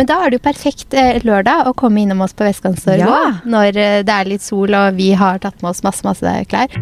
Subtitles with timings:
[0.00, 3.20] Men da er det jo perfekt eh, lørdag å komme innom oss på Vestkantstorget Ja.
[3.46, 6.74] når eh, det er litt sol og vi har tatt med oss masse, masse klær.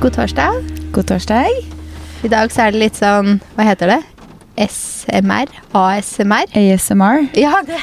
[0.00, 0.52] God torsdag.
[0.92, 1.48] God torsdag.
[2.24, 4.00] I dag så er det litt sånn, hva heter det?
[4.68, 5.50] SMR?
[5.74, 6.52] ASMR?
[6.54, 7.24] ASMR.
[7.40, 7.80] Ja, det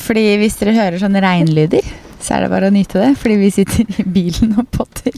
[0.00, 1.84] Fordi hvis dere hører sånne regnlyder,
[2.20, 3.12] så er det bare å nyte det.
[3.20, 5.14] Fordi vi sitter i bilen og potter.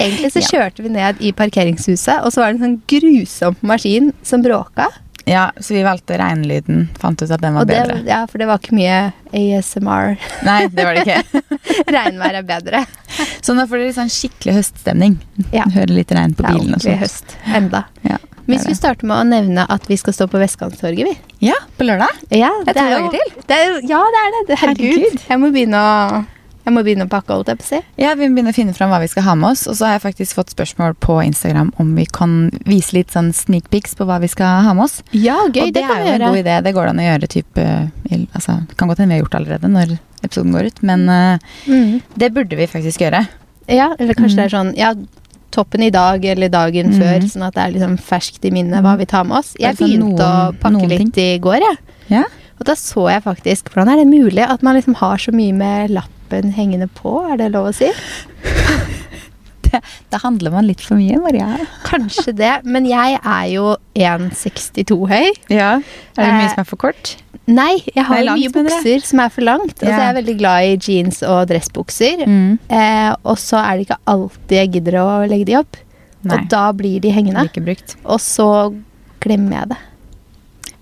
[0.00, 0.48] Egentlig så Ja.
[0.54, 4.86] kjørte vi ned i parkeringshuset, og så var det en sånn grusom maskin som bråka.
[5.28, 6.88] Ja, så vi valgte regnlyden.
[6.98, 7.98] Fant ut at den var det, bedre.
[8.08, 10.16] ja, for det var ikke mye ASMR.
[10.48, 11.42] Nei, det var det ikke.
[11.94, 12.80] Regnvær er bedre.
[13.44, 15.18] Så nå får dere sånn skikkelig høststemning.
[15.52, 15.66] Ja.
[15.70, 17.36] Hører litt regn på bilen og ordentlig høst.
[17.54, 17.84] Enda.
[18.08, 18.16] Ja,
[18.50, 18.80] Hvis er vi det.
[18.80, 21.16] starter med å nevne at vi skal stå på Vestkantstorget, vi.
[21.48, 22.08] Ja, på lørdag.
[22.30, 23.42] Ja, Det er to jo- til.
[23.46, 24.46] Det er, ja, det er det.
[24.48, 24.58] det.
[24.58, 24.98] Herregud.
[24.98, 25.24] Herregud.
[25.28, 26.26] Jeg må begynne å
[26.60, 27.78] jeg må begynne å pakke, holdt jeg på å si.
[27.96, 29.66] Ja, Vi må begynne å finne fram hva vi skal ha med oss.
[29.66, 33.32] Og så har jeg faktisk fått spørsmål på Instagram om vi kan vise litt sånn
[33.34, 35.02] sneak peeks på hva vi skal ha med oss.
[35.10, 35.62] Ja, gøy.
[35.68, 36.62] og det, kan er jo en god idé.
[36.62, 37.90] Det går det an å gjøre type
[38.34, 41.08] altså, Det kan godt hende vi har gjort det allerede når episoden går ut, men
[41.08, 42.02] eh, Mm.
[42.18, 43.26] det burde vi faktisk gjøre.
[43.66, 44.36] Ja, eller kanskje Mm.
[44.36, 44.94] det er sånn ja,
[45.50, 46.98] toppen i dag eller dagen Mm.
[47.00, 49.54] før, sånn at det er liksom ferskt i minnet hva vi tar med oss.
[49.58, 51.78] Jeg begynte sånn begynte å pakke litt litt i går, jeg.
[52.10, 52.24] Ja.
[52.60, 55.54] Og da så jeg faktisk Hvordan er det mulig at man liksom har så mye
[55.54, 57.32] med lappen hengende på?
[57.32, 57.90] Er det lov å si?
[60.10, 61.46] Da handler man litt for mye, Maria.
[61.86, 65.28] Kanskje det, men jeg er jo 1,62 høy.
[65.48, 65.76] Ja.
[66.18, 67.12] Er det mye Eh, som er for kort?
[67.50, 69.74] Nei, jeg har langt, mye bukser som er for langt.
[69.80, 69.98] Altså, Ja.
[69.98, 72.24] jeg er veldig glad i jeans og dressbukser.
[72.26, 72.58] Mm.
[72.70, 75.76] Eh, og så er det ikke alltid jeg gidder å legge de opp.
[76.22, 76.36] Nei.
[76.36, 77.48] Og da blir de hengende.
[77.64, 77.96] Brukt.
[78.04, 78.46] Og så
[79.20, 79.78] glemmer jeg det.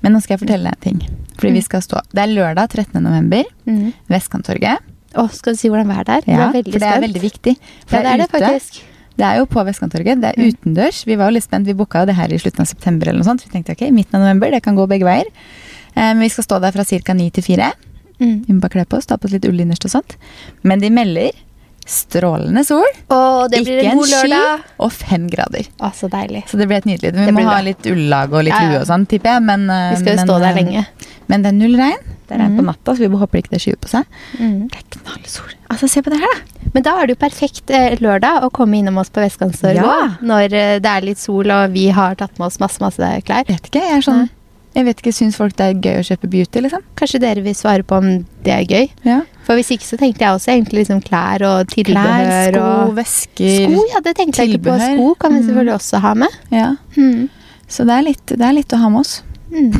[0.03, 1.19] Men nå skal jeg fortelle deg en ting.
[1.39, 3.01] Fordi vi skal stå Det er lørdag 13.
[3.03, 3.45] november.
[3.67, 3.93] Mm.
[4.11, 4.79] Vestkanttorget.
[5.15, 6.23] Å, skal du si hvordan været er?
[6.27, 7.57] Ja, Jeg er for det er veldig viktig.
[7.87, 8.83] For Ja, det er det faktisk.
[9.19, 10.21] Det er jo på Vestkanttorget.
[10.21, 10.53] Det er Mm.
[10.53, 11.05] utendørs.
[11.07, 11.67] Vi var jo litt spent.
[11.67, 13.43] Vi booka jo det her i slutten av september eller noe sånt.
[13.43, 15.25] Vi tenkte ok, midten av november, det kan gå begge veier.
[15.95, 17.15] Eh, Men vi skal stå der fra ca.
[17.15, 17.73] ni til fire.
[18.21, 18.45] Mm.
[18.47, 20.17] Vi må bare kle på oss, ta på oss litt ull innerst og sånt.
[20.63, 21.31] Men de melder
[21.89, 24.41] strålende sol, Åh, det blir ikke en en sky
[24.85, 25.71] og fem grader.
[25.81, 26.43] Å, så deilig.
[26.51, 27.15] Så det blir helt nydelig.
[27.17, 28.71] Vi må ha litt ullag og litt Ja, ja.
[28.75, 29.43] lue og sånn, tipper jeg.
[29.49, 30.87] Men, eh, Vi skal jo men, stå der eh, lenge.
[31.29, 32.03] Men det er null regn.
[32.29, 34.05] Det er regn på natta, så vi håper ikke det skyver på seg.
[34.37, 34.69] Mm.
[34.69, 35.55] Det er knallsol.
[35.71, 36.71] Altså, se på det her, da.
[36.75, 40.17] Men da er det jo perfekt eh, lørdag å komme innom oss på Vestkantstorget Ja.
[40.21, 43.47] når eh, det er litt sol og vi har tatt med oss masse, masse klær.
[43.49, 44.29] Vet ikke, jeg er sånn.
[44.77, 46.83] Jeg vet ikke, Syns folk det er gøy å kjøpe beauty, liksom?
[46.99, 48.09] Kanskje dere vil svare på om
[48.45, 48.91] det er gøy?
[49.09, 49.21] Ja.
[49.47, 53.65] For hvis ikke så tenkte jeg også egentlig liksom klær og Klær, sko, og vesker.
[53.73, 54.77] Sko, ja, det tenkte jeg ikke på.
[54.85, 55.47] Sko kan vi Mm.
[55.49, 56.29] selvfølgelig også ha med.
[56.53, 56.69] Ja.
[56.97, 57.29] Mm.
[57.69, 59.23] Så det er, litt, det er litt å ha med oss.
[59.51, 59.73] Mm.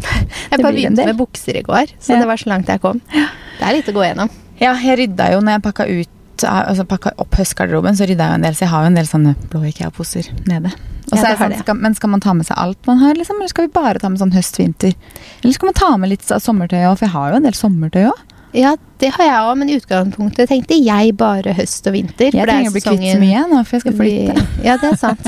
[0.50, 2.18] Jeg bare begynte med bukser i går, så Ja.
[2.20, 3.00] det var så langt jeg kom.
[3.10, 4.30] Det er litt å gå gjennom.
[4.60, 6.08] Ja, jeg rydda jo når jeg pakka ut
[6.44, 8.52] Altså pakka opp høstgarderoben, så rydda jeg en del.
[8.52, 10.68] Så jeg har jo en del sånne blå IKEA-poser nede.
[11.12, 13.38] Ja, sånn, skal, men skal man ta med seg alt man har, liksom?
[13.38, 14.96] Eller skal vi bare ta med sånn høst-vinter?
[15.42, 16.96] Eller skal man ta med litt sommertøy òg?
[16.98, 18.24] For jeg har jo en del sommertøy òg.
[18.56, 22.30] Ja, det har jeg òg, men i utgangspunktet tenkte jeg bare høst og vinter.
[22.32, 24.44] Jeg er trenger å bli kvitt så mye nå, for jeg skal flytte.
[24.64, 25.26] Ja, det er sant.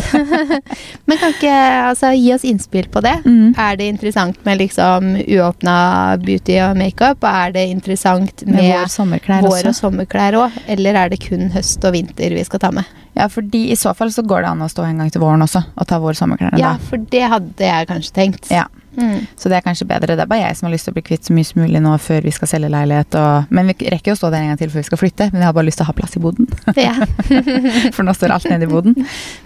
[1.08, 1.56] Men kan ikke
[1.90, 3.14] altså, gi oss innspill på det?
[3.28, 3.52] Mm.
[3.60, 5.76] Er det interessant med liksom uåpna
[6.24, 7.24] beauty og makeup?
[7.28, 10.58] Er det interessant Med med, vår sommerklær vår og sommerklær òg?
[10.68, 12.88] Eller er det kun høst og vinter vi skal ta med?
[13.18, 15.42] Ja, fordi i så fall så går det an å stå en gang til våren
[15.42, 16.90] også, og ta vår sommerklær Ja, da.
[16.90, 18.50] for det hadde jeg kanskje tenkt.
[18.54, 18.68] Ja.
[18.98, 19.26] Mm.
[19.36, 20.16] Så det er kanskje bedre.
[20.16, 21.82] Det er bare jeg som har lyst til å bli kvitt så mye som mulig
[21.82, 23.18] nå før vi skal selge leilighet.
[23.18, 25.26] Og, men vi rekker å stå der en gang til før vi skal flytte.
[25.32, 26.46] Men jeg har bare lyst til å ha plass i boden.
[26.78, 26.94] Ja.
[27.96, 28.94] For nå står alt nede i boden.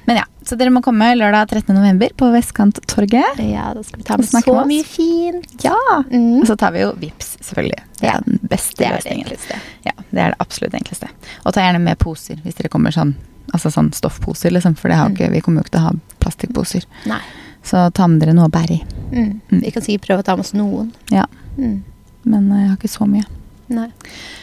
[0.06, 1.72] Men ja, så dere må komme lørdag 13.
[1.76, 3.40] november på Vestkanttorget.
[3.48, 5.52] ja, da skal vi ta med så mye fint.
[5.64, 5.74] Ja!
[6.12, 6.40] Mm.
[6.42, 7.82] Og så tar vi jo VIPS, selvfølgelig.
[8.00, 9.26] Det Ja, er den beste Det er det løsningen.
[9.26, 9.60] enkleste.
[9.86, 11.08] Ja, det er det absolutt enkleste.
[11.46, 13.14] Og ta gjerne med poser hvis dere kommer sånn.
[13.52, 14.76] Altså sånn stoffposer, liksom.
[14.78, 15.16] For det har Mm.
[15.16, 16.84] ikke, vi kommer jo ikke til å ha plastikkposer.
[17.06, 17.20] Nei.
[17.62, 18.82] Så ta med dere noe å bære i.
[19.12, 19.40] Mm.
[19.50, 19.60] Mm.
[19.62, 20.92] Vi kan sikkert prøve å ta med oss noen.
[21.10, 21.26] Ja.
[21.58, 21.82] Mm.
[22.24, 23.24] Men eh, jeg har ikke så mye.
[23.72, 23.88] Nei.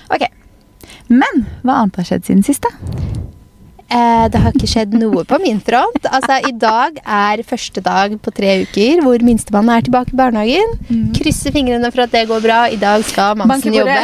[0.10, 0.26] Ok.
[1.10, 3.09] Men hva annet har skjedd siden sist, da?
[3.90, 6.04] Eh, det har ikke skjedd noe på min front.
[6.06, 10.76] Altså, I dag er første dag på tre uker hvor minstemann er tilbake i barnehagen.
[11.18, 12.60] Krysser fingrene for at det går bra.
[12.70, 13.96] I dag skal mamsen jobbe.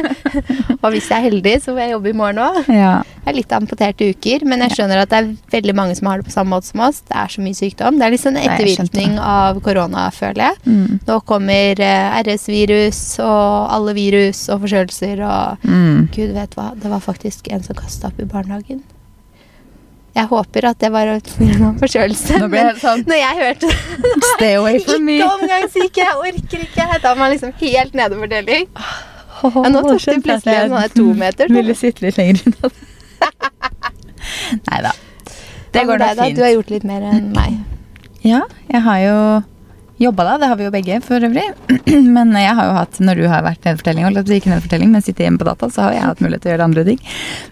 [0.82, 2.60] og hvis jeg er heldig, så får jeg jobbe i morgen òg.
[2.70, 2.92] Ja.
[3.20, 6.22] Det er litt amputerte uker, men jeg skjønner at det er veldig mange som har
[6.22, 7.02] det på samme måte som oss.
[7.06, 7.98] Det er så mye sykdom.
[8.00, 10.62] Det er en sånn ettervirkning av korona, føler jeg.
[10.70, 11.00] Mm.
[11.10, 16.08] Nå kommer eh, RS-virus og alle virus og forkjølelser og Mm.
[16.14, 18.80] Gud vet hva, det var faktisk en som kasta opp i barnehagen.
[20.16, 21.20] Jeg håper at det var en
[21.78, 22.40] forkjølelse.
[22.42, 23.68] Nå ble jeg sånn når jeg hørte
[24.34, 25.18] Stay away from me.
[25.20, 26.86] Ikke omgangssyke, jeg orker ikke.
[26.98, 28.66] Da var man liksom helt nede for deling.
[29.40, 32.72] Ja, nå tok det plutselig en sånn to meter, så- Ville sitte litt lenger unna.
[34.66, 34.92] Nei da.
[35.72, 36.08] Det går da?
[36.18, 36.36] fint.
[36.36, 37.60] Du har gjort litt mer enn meg.
[38.26, 39.16] Ja, jeg har jo
[40.00, 41.44] jobba da, det har vi jo begge for øvrig.
[42.16, 45.26] Men jeg har jo hatt, når du har vært nedfortelling, holdt ikke nedfortelling, men sitter
[45.26, 47.00] hjemme på data, så har jeg hatt mulighet til å gjøre andre ting.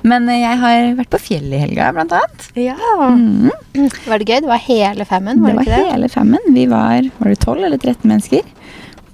[0.08, 2.46] Men jeg har vært på fjellet i helga, blant annet.
[2.56, 2.76] Ja.
[3.12, 3.50] Mm.
[4.08, 4.38] Var det gøy?
[4.46, 5.92] Det var hele femmen, var Det det, var ikke det?
[5.96, 6.48] hele femmen.
[6.56, 8.54] Vi var var det 12 eller 13 mennesker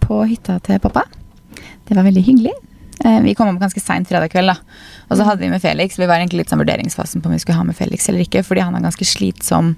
[0.04, 1.06] på hytta til pappa.
[1.88, 2.52] Det var veldig hyggelig.
[3.04, 4.58] Eh, Vi kom opp ganske seint fredag kveld, da.
[5.10, 5.98] Og så hadde vi med Felix.
[6.00, 8.44] Vi var egentlig litt sånn vurderingsfasen på om vi skulle ha med Felix eller ikke,
[8.46, 9.75] fordi han er ganske slitsom.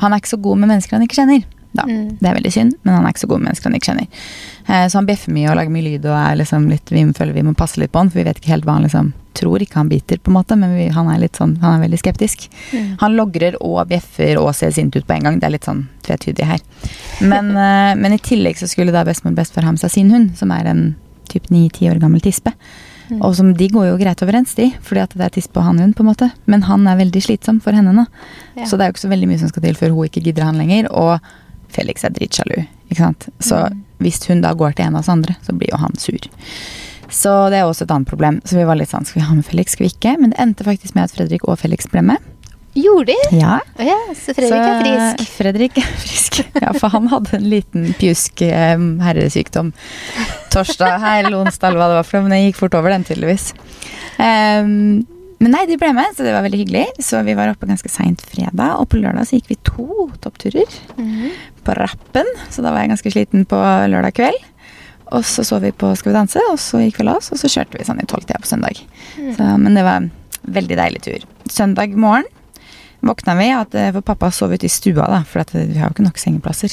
[0.00, 1.44] Han er ikke så god med mennesker han ikke kjenner.
[1.74, 1.84] Da.
[1.88, 2.16] Mm.
[2.20, 4.22] Det er veldig synd, men han er ikke så god menneske han ikke kjenner.
[4.68, 7.34] Eh, Så han bjeffer mye og lager mye lyd og er liksom litt Vi føler
[7.34, 9.62] vi må passe litt på han, for vi vet ikke helt hva han liksom tror.
[9.62, 11.98] Ikke han biter, på en måte, men vi, han er litt sånn Han er veldig
[11.98, 12.48] skeptisk.
[12.72, 12.96] Mm.
[13.02, 15.40] Han logrer og bjeffer og ser sint ut på en gang.
[15.42, 16.62] Det er litt sånn tvetydig her.
[17.20, 20.14] Men, eh, men i tillegg så skulle da bestemor og bestefar ha med seg sin
[20.14, 20.84] hund, som er en
[21.30, 22.54] typ ni-ti år gammel tispe.
[23.10, 23.20] Mm.
[23.20, 25.94] Og som de går jo greit overens, de, fordi at det er tispe og hannhund,
[25.96, 26.30] på en måte.
[26.50, 28.06] Men han er veldig slitsom for henne nå.
[28.56, 28.68] Ja.
[28.68, 30.48] Så det er jo ikke så veldig mye som skal til før hun ikke gidder
[30.48, 30.88] han lenger.
[30.92, 31.18] Og
[31.74, 32.60] Felix er dritsjalu,
[32.90, 33.28] ikke sant.
[33.42, 33.80] Så Mm.
[34.00, 36.18] hvis hun da går til en av oss andre, så blir jo han sur.
[37.10, 38.40] Så det er også et annet problem.
[38.44, 40.16] Så vi var litt sånn, skal vi ha med Felix, skal vi ikke?
[40.20, 42.18] Men det endte faktisk med at Fredrik og Felix ble med.
[42.74, 43.38] Gjorde de?
[43.38, 45.28] Ja, Oh ja, så Fredrik er frisk.
[45.36, 46.40] Fredrik er frisk.
[46.64, 48.42] Ja, for han hadde en liten pjusk
[48.74, 49.72] um, herresykdom
[50.50, 53.04] torsdag eller onsdag, eller hva det var for noe, men det gikk fort over den,
[53.06, 53.52] tydeligvis.
[54.18, 55.06] Ehm,
[55.40, 56.86] men nei, de ble med, så det var veldig hyggelig.
[57.04, 60.68] Så vi var oppe ganske seint fredag, og på lørdag så gikk vi to toppturer
[60.96, 61.30] Mhm.
[61.64, 63.56] på rappen, så da var jeg ganske sliten på
[63.90, 64.40] lørdag kveld.
[65.12, 67.38] Og så så vi på Skal vi danse, og så gikk vi la oss, og
[67.38, 68.80] så kjørte vi sånn i tolvtida på søndag.
[69.18, 69.36] Mm.
[69.36, 70.10] Så, men det var en
[70.48, 71.24] veldig deilig tur.
[71.48, 72.24] Søndag morgen
[73.04, 75.76] våkna vi at eh, For pappa sov ute i stua, da, for at eh, vi
[75.78, 76.72] har jo ikke nok sengeplasser.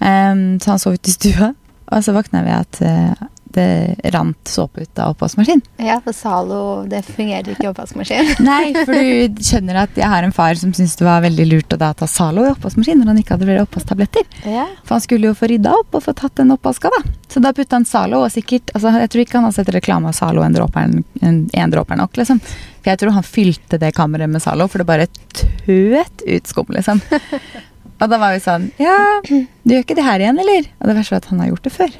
[0.00, 1.54] Um, så han sov ute i stua,
[1.92, 3.14] og så våkna vi at eh,
[3.54, 5.62] det rant såpe ut av oppvaskmaskinen.
[5.82, 6.58] Ja, for Zalo,
[6.90, 8.28] det fungerer ikke i oppvaskmaskin.
[8.46, 11.74] Nei, for du skjønner at jeg har en far som syntes det var veldig lurt
[11.74, 14.28] å da ta Zalo i oppvaskmaskin når han ikke hadde flere oppvasktabletter.
[14.46, 14.68] Ja.
[14.86, 17.02] For han skulle jo få rydda opp og få tatt den oppvaska, da.
[17.30, 20.10] Så da putta han Zalo, og sikkert altså, Jeg tror ikke han har sett reklame
[20.10, 22.38] av Zalo en dråpe er- en, en dråpe nok, liksom.
[22.80, 26.70] For jeg tror han fylte det kammeret med Zalo, for det bare tøt ut skum,
[26.74, 27.02] liksom.
[28.00, 28.94] Og da var vi sånn Ja,
[29.26, 30.70] du gjør ikke det her igjen, eller?
[30.80, 31.98] Og det verste var at han har gjort det før.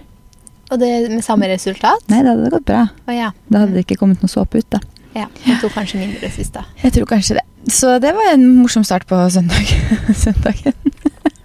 [0.71, 2.05] Og det med samme resultat?
[2.13, 2.85] Nei, det hadde gått bra.
[3.09, 3.33] Oh, ja.
[3.51, 4.81] Da hadde det ikke kommet noe såpe ut, da.
[5.19, 5.27] ja.
[5.45, 6.63] Det tok kanskje mindre sist, da.
[6.85, 7.47] Jeg tror kanskje det.
[7.71, 9.67] Så det var en morsom start på søndag.
[10.25, 10.73] søndagen.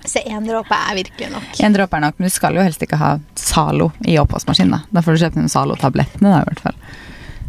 [0.05, 1.59] Så én dråpe er virkelig nok.
[1.65, 4.75] En dråpe er nok, men du skal jo helst ikke ha Zalo i oppvaskmaskinen.
[4.77, 6.77] Da Da får du kjøpe noen Zalo-tablettene, da, i hvert fall.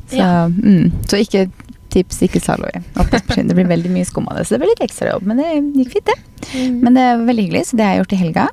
[0.08, 0.46] Så, Ja.
[0.48, 1.50] mm, så ikke
[1.92, 3.48] tips ikke Zalo i oppvaskmaskinen.
[3.52, 5.28] Det blir veldig mye skum av det, så det blir litt ekstrajobb.
[5.28, 5.50] Men det
[5.82, 6.16] gikk fint, det.
[6.54, 6.80] Mm.
[6.80, 8.48] Men det er veldig hyggelig, så det har jeg gjort i helga.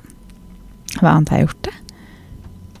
[1.00, 1.74] Hva annet har jeg gjort, det?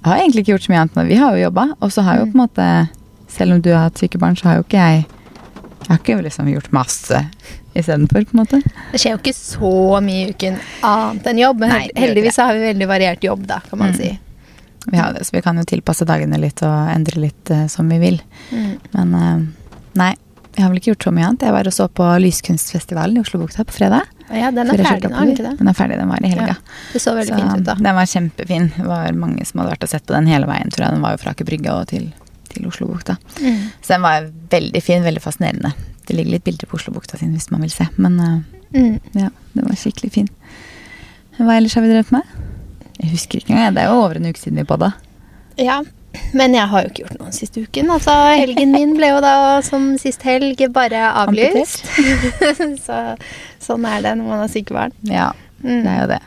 [0.04, 1.62] Jeg har egentlig ikke gjort så mye annet, vi har jo jobba.
[1.80, 2.32] Og så har jo Mm.
[2.32, 2.88] på en måte,
[3.28, 5.06] selv om du har hatt syke barn, så har jo ikke jeg
[5.84, 7.26] Jeg har ikke liksom gjort masse
[7.76, 8.62] istedenfor, på en måte.
[8.92, 12.54] Det skjer jo ikke så mye i uken annet enn jobb, men Nei, heldigvis har
[12.54, 13.96] vi veldig variert jobb, da, kan man Mm.
[13.96, 14.18] si.
[14.90, 17.86] Vi har det, så vi kan jo tilpasse dagene litt og endre litt uh, som
[17.88, 18.20] vi vil.
[18.50, 18.78] Mm.
[18.94, 19.40] Men uh,
[19.94, 20.14] nei,
[20.54, 21.42] jeg har vel ikke gjort så mye annet.
[21.48, 24.10] Jeg var og så på Lyskunstfestivalen i Oslobukta på fredag.
[24.30, 25.54] Ja, den er ferdig nå, er den ikke det?
[25.58, 26.54] Den er ferdig, den var i helga.
[26.54, 27.74] Ja, Det så veldig Så fint ut, da.
[27.74, 28.68] Den var kjempefin.
[28.76, 30.94] Det var mange som hadde vært og sett på den hele veien, tror jeg.
[30.96, 32.06] Den var jo fra Aker Brygge og til,
[32.54, 33.16] til Oslobukta.
[33.42, 33.58] Mm.
[33.82, 35.74] Så den var veldig fin, veldig fascinerende.
[36.06, 37.88] Det ligger litt bilder på Oslobukta sin hvis man vil se.
[37.96, 38.36] Men eh,
[38.74, 38.96] Mm.
[39.14, 40.28] ja, den var skikkelig fin.
[41.38, 42.22] Hva ellers har vi drevet med?
[42.98, 43.74] Jeg husker ikke engang.
[43.76, 44.88] Det er jo over en uke siden vi podda.
[45.62, 45.76] Ja,
[46.32, 47.90] men jeg har jo ikke gjort noe siste uken.
[47.94, 49.34] Altså, helgen min ble jo da
[49.66, 51.84] som sist helg bare avlyst.
[52.86, 53.00] så
[53.64, 54.94] sånn er det når man har syke barn.
[55.08, 55.32] Ja,
[55.64, 55.78] Mm.
[55.80, 56.18] det er jo det.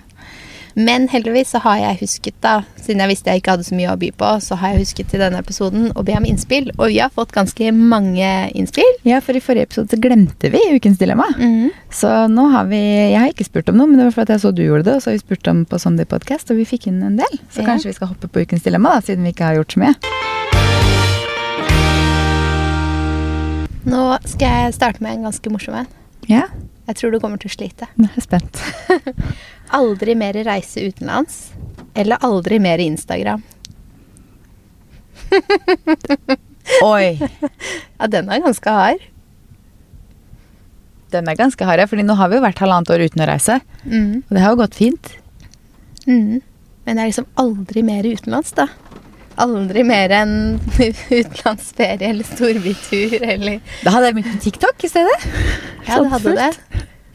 [0.77, 3.89] Men heldigvis så har jeg husket, da, siden jeg visste jeg ikke hadde så mye
[3.95, 6.67] å by på, så har jeg husket til denne episoden å be om innspill.
[6.77, 8.91] Og vi har fått ganske mange innspill.
[9.07, 11.25] Ja, for i forrige episode så glemte vi Ukens dilemma.
[11.39, 11.71] Mm.
[11.89, 14.43] Så nå har vi Jeg har ikke spurt om noe, men det var fordi jeg
[14.45, 16.69] så du gjorde det, og så har vi spurt om på Sunday Podcast, og vi
[16.69, 17.39] fikk inn en del.
[17.49, 17.71] Så Ja.
[17.71, 19.95] kanskje vi skal hoppe på Ukens dilemma, da, siden vi ikke har gjort så mye.
[23.87, 25.87] Nå skal jeg starte med en ganske morsom en.
[26.29, 26.45] Ja,
[26.87, 27.87] Jeg tror du kommer til å slite.
[27.97, 28.61] nå er jeg spent.
[29.75, 31.51] Aldri mer reise utenlands.
[31.93, 33.43] Eller aldri mer Instagram.
[36.83, 37.17] Oi!
[37.97, 39.05] Ja, den er ganske hard.
[41.11, 43.29] Den er ganske hard, ja, fordi nå har vi jo vært halvannet år uten å
[43.29, 43.59] reise.
[43.85, 44.23] Mm.
[44.27, 45.13] Og det har jo gått fint.
[46.07, 46.43] Mm.
[46.87, 48.67] Men det er liksom aldri mer utenlands, da.
[49.37, 50.35] Aldri mer enn
[51.19, 55.17] utenlandsferie eller storbytur eller Da hadde jeg begynt med TikTok i stedet.
[55.85, 56.51] Ja, det hadde det.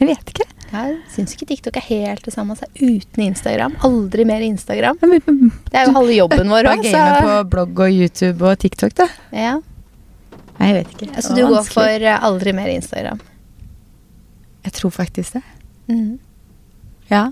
[0.02, 0.51] Jeg vet ikke.
[0.72, 3.74] Jeg syns ikke TikTok er helt det samme altså, uten Instagram.
[3.84, 5.00] Aldri mer Instagram.
[5.02, 9.08] Det er jo halve jobben vår òg, game på blogg og YouTube og TikTok, da.
[9.36, 9.58] ja.
[10.62, 11.06] Jeg vet ikke.
[11.10, 13.20] Så altså, du går for eh, aldri mer Instagram?
[14.62, 15.42] Jeg tror faktisk det.
[15.90, 16.18] Mm.
[17.10, 17.24] Ja.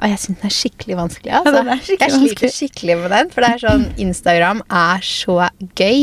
[0.00, 1.32] Og jeg syns den er skikkelig vanskelig.
[1.36, 1.52] Altså.
[1.52, 2.52] Ja, er skikkelig jeg sliter vanskelig.
[2.56, 3.30] skikkelig med den.
[3.34, 5.36] For det er sånn, Instagram er så
[5.76, 5.98] gøy.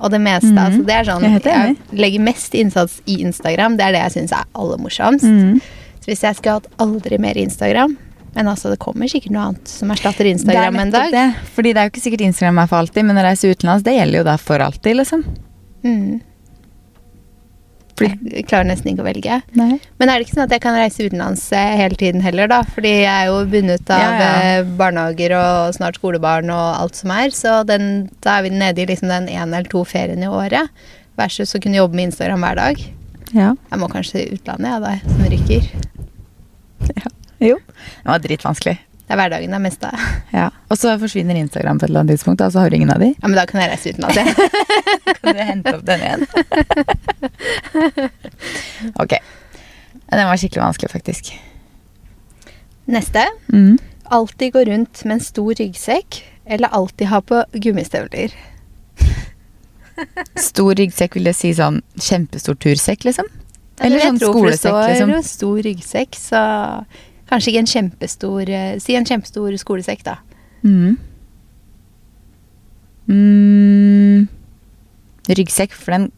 [0.00, 0.62] Og det meste Mm.
[0.62, 3.76] altså, det er sånn, Jeg jeg legger mest innsats i Instagram.
[3.76, 5.24] Det er det jeg syns er aller morsomst.
[5.28, 5.60] Mm.
[6.00, 7.96] Så hvis jeg skulle hatt aldri mer Instagram
[8.34, 11.10] Men altså, det kommer sikkert noe annet som erstatter Det er Instagram en dag.
[11.12, 11.34] Det.
[11.52, 13.92] Fordi det er jo ikke sikkert Instagram er for alltid, men å reise utenlands, det
[13.92, 15.24] gjelder jo da for alltid, liksom.
[15.84, 16.22] Mm.
[18.08, 19.36] Jeg klarer nesten ikke å velge.
[19.58, 19.76] Nei.
[20.00, 22.62] Men er det ikke sånn at jeg kan reise utenlands eh, hele tiden heller, da?
[22.74, 24.32] Fordi jeg er jo bundet av Ja, ja.
[24.60, 27.30] eh, barnehager og snart skolebarn og alt som er.
[27.36, 30.70] Så den, da er vi nede i liksom den ene eller to feriene i året.
[31.20, 32.84] Versus å kunne jobbe med Instagram hver dag.
[33.32, 33.50] Ja.
[33.70, 35.68] Jeg må kanskje til utlandet, ja, da, som ryker.
[37.42, 37.56] Jo.
[37.58, 38.76] Det var dritvanskelig.
[39.12, 40.04] Det er hverdagen det er mest av.
[40.32, 40.46] Ja.
[40.72, 43.02] Og så forsvinner Instagram på et eller annet tidspunkt, og så har du ingen av
[43.02, 43.10] de.
[43.12, 45.18] Ja, men da kan jeg reise utenlands, jeg.
[45.18, 46.24] Kan du hente opp den igjen?
[49.04, 49.12] ok.
[50.14, 51.28] Den var skikkelig vanskelig, faktisk.
[52.96, 53.26] Neste.
[53.52, 53.76] Mm.
[54.16, 58.32] Alltid gå rundt med en stor ryggsekk, eller alltid ha på gummistøvler.
[60.40, 63.28] Stor ryggsekk vil det si sånn kjempestor tursekk, liksom?
[63.76, 65.32] Eller jeg sånn tror for det skolesekk, står liksom?
[65.36, 66.44] stor ryggsekk, så
[67.32, 70.18] kanskje ikke en kjempestor eh, Si en kjempestor skolesekk, da.
[70.62, 70.98] Mm.
[73.08, 74.28] Mm.
[75.32, 76.10] Ryggsekk, for den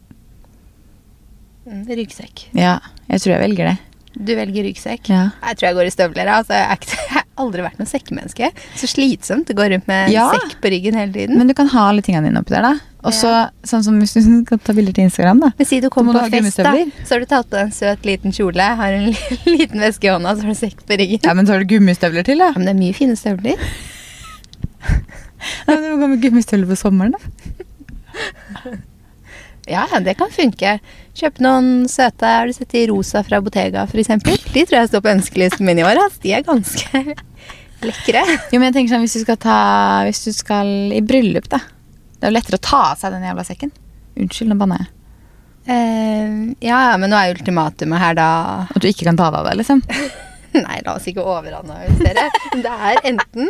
[1.65, 2.43] Mm, ryggsekk.
[2.53, 2.75] Ja,
[3.09, 3.77] jeg tror jeg velger det.
[4.21, 5.07] Du velger ryggsekk?
[5.09, 5.23] Ja.
[5.41, 6.29] Jeg tror jeg går i støvler.
[6.29, 8.49] Altså, jeg, er ikke, jeg aldri vært noe sekkemenneske.
[8.79, 10.29] Så slitsomt å gå rundt med Ja.
[10.31, 11.37] sekk på ryggen hele tiden.
[11.37, 12.73] Men, du kan ha alle tingene dine oppi der, da.
[13.05, 13.31] Og så,
[13.67, 15.51] sånn som hvis du skal ta bilder til Instagram, da.
[15.59, 16.71] Men si du kommer på fest, da.
[17.05, 19.11] Så har du tatt på deg en søt liten kjole, har en
[19.57, 21.19] liten veske i hånda, så har du sekk på ryggen.
[21.21, 21.29] Ja.
[21.29, 22.51] Ja, men så har du gummistøvler til, da.
[22.53, 23.67] Ja, Men det er mye fine støvler.
[24.85, 28.75] Ja, men du må gå med gummistøvler på sommeren, da.
[29.67, 30.79] Ja, ja, det kan funke.
[31.15, 34.11] Kjøp noen søte Har du sett de rosa fra Bottega, f.eks.?
[34.51, 35.99] De tror jeg står på ønskelisten min i år.
[36.01, 36.19] Altså.
[36.25, 37.03] De er ganske
[37.87, 38.25] lekre.
[38.51, 39.59] Jo, men jeg tenker sånn, hvis du skal ta
[40.07, 41.61] Hvis du skal i bryllup, da.
[42.15, 43.71] Det er jo lettere å ta av seg den jævla sekken.
[44.19, 44.91] Unnskyld, nå banner jeg.
[45.65, 48.27] Uh, ja, men nå er ultimatumet her da
[48.69, 49.81] At du ikke kan ta det av deg, liksom.
[50.65, 52.27] Nei, la oss ikke overanalysere.
[52.59, 53.49] Det er enten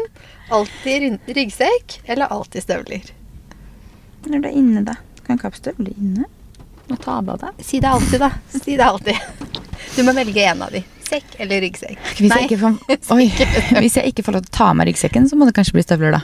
[0.53, 3.11] alltid ryggsekk eller alltid støvler.
[4.25, 4.95] Når du er inne, da.
[5.17, 6.25] Du kan ikke ha støvler inne.
[6.89, 7.63] Må ta av deg.
[7.65, 8.31] Si det alltid, da.
[8.53, 9.15] Si det alltid.
[9.95, 10.83] Du må velge en av de.
[11.05, 12.01] Sekk eller ryggsekk.
[12.17, 12.77] Hvis jeg, får,
[13.15, 13.27] oi,
[13.81, 15.77] hvis jeg ikke får lov til å ta av meg ryggsekken, så må det kanskje
[15.77, 16.21] bli støvler, da.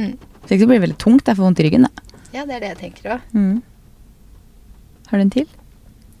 [0.00, 0.12] Mm.
[0.44, 1.28] Så ikke så blir det veldig tungt.
[1.28, 2.18] Jeg får vondt i ryggen, da.
[2.34, 3.26] Ja, det er det jeg tenker òg.
[3.34, 3.56] Mm.
[5.10, 5.48] Har du en til?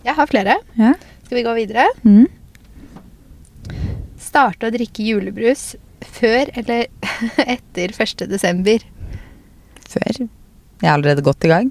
[0.06, 0.56] Jeg har flere.
[0.80, 0.94] Ja.
[1.26, 1.86] Skal vi gå videre?
[2.02, 2.26] Mm.
[4.20, 5.74] Starte å drikke julebrus
[6.16, 6.88] før eller
[7.56, 8.26] etter 1.
[8.30, 8.82] desember.
[9.90, 10.22] Før.
[10.24, 11.70] Jeg er allerede godt i gang.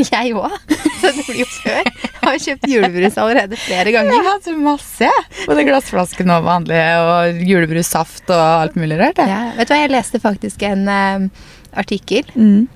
[0.14, 0.56] Jeg òg.
[1.00, 1.86] Så det blir jo før.
[1.86, 4.16] Jeg har kjøpt julebrus allerede flere ganger.
[4.16, 5.12] Jeg har så masse.
[5.46, 9.22] Både glassflasker og vanlige, og julebrussaft og alt mulig rart.
[9.30, 11.48] Ja, vet du hva, jeg leste faktisk en eh,
[11.80, 12.28] artikkel.
[12.34, 12.68] Mm.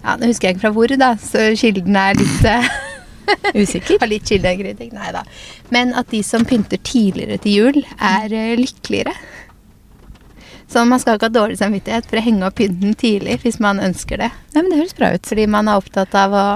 [0.00, 2.70] Ja, Nå husker jeg ikke fra hvor, da, så kilden er litt uh,
[3.60, 4.00] Usikker.
[4.00, 4.94] Har litt kildekritikk.
[4.96, 5.24] Nei da.
[5.74, 9.14] Men at de som pynter tidligere til jul, er uh, lykkeligere.
[10.70, 13.82] Så man skal ikke ha dårlig samvittighet for å henge opp pynten tidlig hvis man
[13.82, 14.30] ønsker det.
[14.54, 15.26] Nei, men det høres bra ut.
[15.26, 16.46] Fordi man er opptatt av å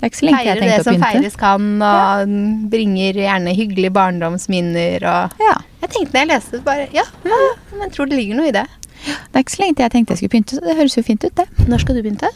[0.00, 2.30] feire det som feires kan, og
[2.72, 5.58] bringer gjerne hyggelige barndomsminner og Ja.
[5.80, 7.40] Jeg tenkte da jeg leste det, bare Ja, ja,
[7.72, 8.66] men jeg tror det ligger noe i det.
[9.04, 11.02] Det er ikke så lenge til jeg tenkte jeg skulle pynte, så det høres jo
[11.04, 11.68] fint ut, det.
[11.68, 12.32] Når skal du pynte?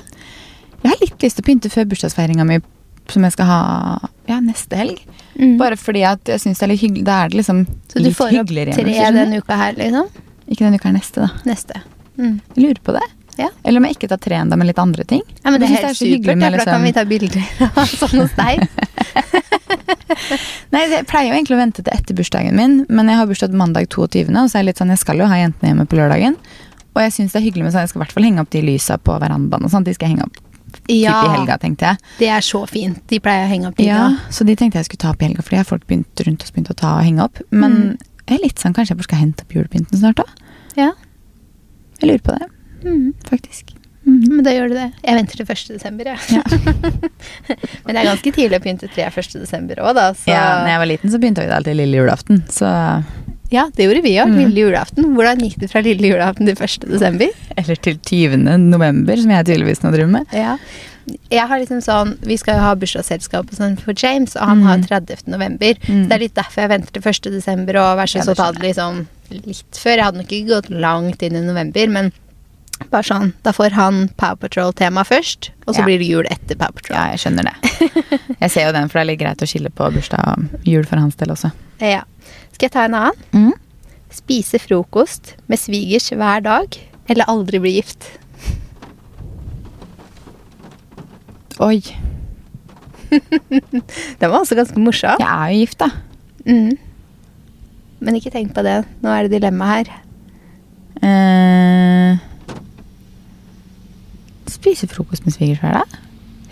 [0.83, 2.59] Jeg har litt lyst til å pynte før bursdagsfeiringa mi,
[3.09, 3.61] som jeg skal ha
[4.29, 5.01] ja, neste helg.
[5.37, 5.57] Mm.
[5.61, 7.05] Bare fordi at jeg syns det er litt hyggelig.
[7.09, 10.09] Da er det liksom Så du får opp tre denne uka her, liksom?
[10.49, 11.29] Ikke denne uka neste, da.
[11.49, 11.81] Neste.
[12.19, 12.41] Mm.
[12.55, 13.03] Jeg lurer på det.
[13.37, 13.49] Ja.
[13.67, 15.23] Eller om jeg ikke tar tre enda, men litt andre ting.
[15.43, 17.43] Ja, men det er helt supert, med ja, for da kan liksom- vi ta bilder
[17.83, 18.69] av sånn hos deg.
[20.75, 23.55] Nei, Jeg pleier jo egentlig å vente til etter bursdagen min, men jeg har bursdag
[23.59, 25.99] mandag 22., og så er jeg litt sånn, jeg skal jo ha jentene hjemme på
[25.99, 26.37] lørdagen.
[26.95, 28.51] Og jeg syns det er hyggelig med sånn, jeg skal i hvert fall henge opp
[28.55, 29.89] de lysa på verandaen og sånt.
[29.89, 30.39] De skal jeg henge opp
[30.75, 31.99] typ i helga, tenkte jeg.
[32.19, 32.99] det er så fint.
[33.11, 34.33] De pleier å henge opp de Ja, da.
[34.35, 36.75] Så de tenkte jeg skulle ta opp i helga, fordi folk begynt rundt oss begynte
[36.75, 37.41] å ta og henge opp.
[37.51, 37.99] Men Mm.
[38.29, 40.25] Jeg er litt sånn, kanskje jeg bare skal hente opp julepynten snart da?
[40.79, 40.91] Ja.
[42.01, 42.51] Jeg lurer på det,
[42.85, 43.15] Mm.
[43.29, 43.75] faktisk.
[44.05, 44.25] Mm.
[44.29, 44.89] Men da gjør du det.
[45.03, 45.69] Jeg venter til 1.
[45.79, 46.19] desember, jeg.
[46.37, 46.43] Ja.
[47.87, 49.39] Men det er ganske tidlig å pynte treet 1.
[49.41, 50.11] desember òg, da.
[50.13, 52.69] Så Ja, når jeg var liten så begynte vi det alltid lille julaften, så
[53.53, 54.29] Ja, det gjorde vi òg.
[54.33, 54.39] Mm.
[54.49, 55.05] Lille julaften.
[55.15, 56.89] Hvordan gikk det fra lille julaften til 1.
[56.91, 57.29] desember?
[57.57, 58.59] Eller til 20.
[58.59, 60.27] november, som jeg tydeligvis nå driver med.
[60.33, 60.57] Ja.
[61.31, 64.67] Jeg har liksom sånn, Vi skal jo ha bursdagsselskap sånn for James, og han Mm.
[64.67, 65.27] har 30.
[65.29, 65.75] november.
[65.85, 66.05] Mm.
[66.05, 67.31] Så det er litt derfor jeg venter til 1.
[67.31, 68.25] desember, og vær så
[68.55, 69.97] det liksom litt før.
[69.97, 72.13] Jeg hadde nok ikke gått langt inn i november, men
[72.91, 75.85] Bare sånn, Da får han Power Patrol-tema først, og så Ja.
[75.85, 76.97] blir det jul etter Power Patrol.
[76.97, 77.55] Ja, jeg skjønner det.
[78.41, 80.83] Jeg ser jo den, for det er litt greit å skille på bursdag og jul
[80.85, 81.53] for hans del også.
[81.81, 82.03] Ja.
[82.55, 83.23] Skal jeg ta en annen?
[83.35, 83.53] Mm.
[84.15, 86.77] Spise frokost med svigers hver dag,
[87.11, 88.07] eller aldri bli gift?
[91.63, 91.81] Oi.
[93.11, 95.19] Den var også ganske morsom.
[95.19, 95.91] Jeg er jo gift, da.
[96.47, 96.79] Mm.
[98.05, 98.81] Men ikke tenk på det.
[99.03, 99.91] Nå er det dilemma her.
[101.05, 102.23] Eh,
[104.55, 106.01] spise frokost med svigers hver dag?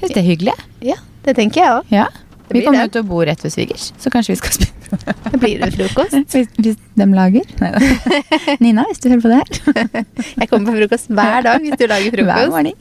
[0.00, 0.58] Syns det er hyggelig.
[0.82, 1.94] Ja, det tenker jeg òg.
[1.94, 2.10] Ja.
[2.52, 4.81] Vi kommer jo til å bo rett ved svigers, så kanskje vi skal spise
[5.42, 6.14] Blir det frokost?
[6.34, 7.48] hvis, hvis de lager.
[7.60, 7.80] Neida.
[8.64, 10.04] Nina, hvis du hører på det her.
[10.42, 12.52] Jeg kommer på frokost hver dag hvis du lager Hver frokost.
[12.52, 12.76] morgen.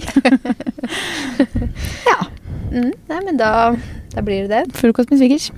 [2.10, 2.20] ja.
[2.72, 3.52] Mm, nei, men da,
[4.16, 4.78] da blir det det.
[4.80, 5.50] Frokost med svigers.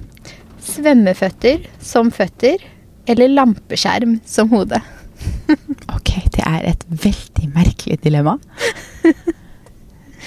[0.64, 2.62] Svømmeføtter som føtter,
[3.12, 4.80] eller lampeskjerm som hode.
[5.94, 8.38] Ok, det er et veldig merkelig dilemma.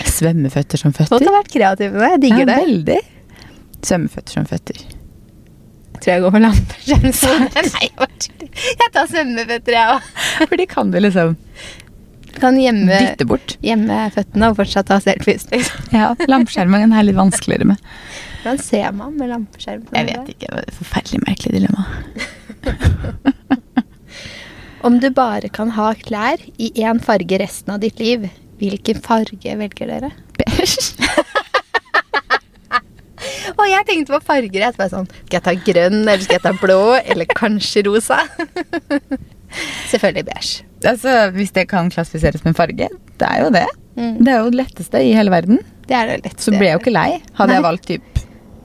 [0.05, 1.25] Svømmeføtter som føtter.
[1.25, 2.11] har vært kreative med det.
[2.13, 2.59] Jeg digger ja, det.
[2.67, 3.01] Veldig.
[3.87, 4.85] Svømmeføtter som føtter.
[6.03, 7.13] Tror jeg går for lampeskjerm.
[7.77, 7.89] Nei,
[8.77, 10.03] jeg tar svømmeføtter, jeg òg.
[10.49, 11.29] For de kan du liksom
[12.37, 12.99] Kan gjemme,
[13.65, 15.47] gjemme føttene og fortsatt ta selfies.
[15.53, 15.79] Liksom.
[15.97, 17.79] Ja, Lampeskjermen er litt vanskeligere med.
[18.43, 19.83] Hvordan ser man med lampeskjerm?
[19.97, 20.47] Jeg vet ikke.
[20.47, 21.83] det var et Forferdelig merkelig dilemma.
[24.87, 28.29] Om du bare kan ha klær i én farge resten av ditt liv,
[28.61, 30.11] hvilken farge velger dere?
[30.39, 30.85] Beige.
[33.57, 34.61] Og jeg tenkte på farger.
[34.67, 38.21] Jeg bare sånn, Skal jeg ta grønn, eller skal jeg ta blå, eller kanskje rosa?
[39.93, 40.67] Selvfølgelig beige.
[40.85, 43.67] Altså, Hvis det kan klassifiseres med farge, det er jo det.
[43.97, 44.17] Mm.
[44.25, 45.63] Det er jo det letteste i hele verden.
[45.89, 46.51] Det er det letteste.
[46.51, 47.11] Så ble jeg jo ikke lei.
[47.39, 47.57] Hadde Nei.
[47.59, 48.23] jeg valgt typ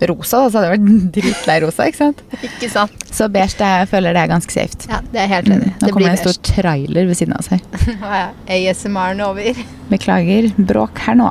[0.10, 1.86] rosa, så hadde jeg vært dritlei rosa.
[1.88, 2.24] ikke sant?
[2.48, 3.08] Ikke sant?
[3.14, 4.90] Så beige, det, jeg føler det er ganske safe.
[4.90, 5.72] Ja, det er helt enig.
[5.72, 7.64] Nå Det kommer blir det en stor trailer ved siden av oss her.
[8.02, 9.64] Nå er ASMR-en over.
[9.94, 11.30] Beklager bråk her nå.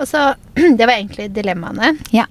[0.00, 0.34] Og så,
[0.78, 1.96] Det var egentlig dilemmaene.
[2.10, 2.26] ja.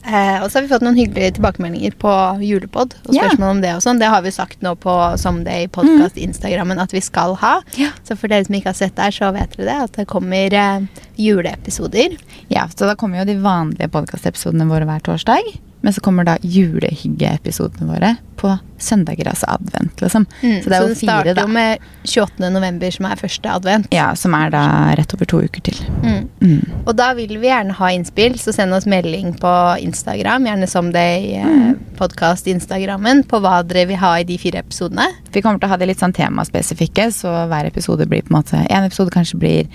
[0.00, 2.94] Eh, og så har vi fått noen hyggelige tilbakemeldinger på julepod.
[3.04, 3.26] Og Ja.
[3.28, 3.98] spørsmål om det og sånn.
[4.00, 7.50] Det har vi sagt nå på Someday podcast Instagrammen at vi skal ha.
[7.76, 7.90] Ja.
[8.08, 9.76] Så for dere som ikke har sett der, så vet dere det.
[9.84, 10.86] At det kommer eh,
[11.20, 12.16] juleepisoder.
[12.48, 15.52] ja, så da kommer jo de vanlige podkastepisodene våre hver torsdag.
[15.84, 20.26] Men så kommer da julehyggeepisodene våre på søndager, altså advent, liksom.
[20.42, 21.42] Mm, Så det er jo det fire, starter da.
[21.42, 22.50] jo med 28.
[22.50, 23.88] november, som er første advent.
[23.92, 25.78] Ja, som er da rett over to uker til.
[26.02, 26.28] Mm.
[26.40, 26.70] Mm.
[26.86, 31.34] Og da vil vi gjerne ha innspill, så send oss melding på Instagram, gjerne Someday
[31.40, 31.76] eh, Mm.
[31.96, 35.06] podcast Instagrammen, på hva dere vil ha i de fire episodene.
[35.32, 38.42] Vi kommer til å ha det litt sånn temaspesifikke, så hver episode blir på en
[38.42, 39.66] måte En episode kanskje blir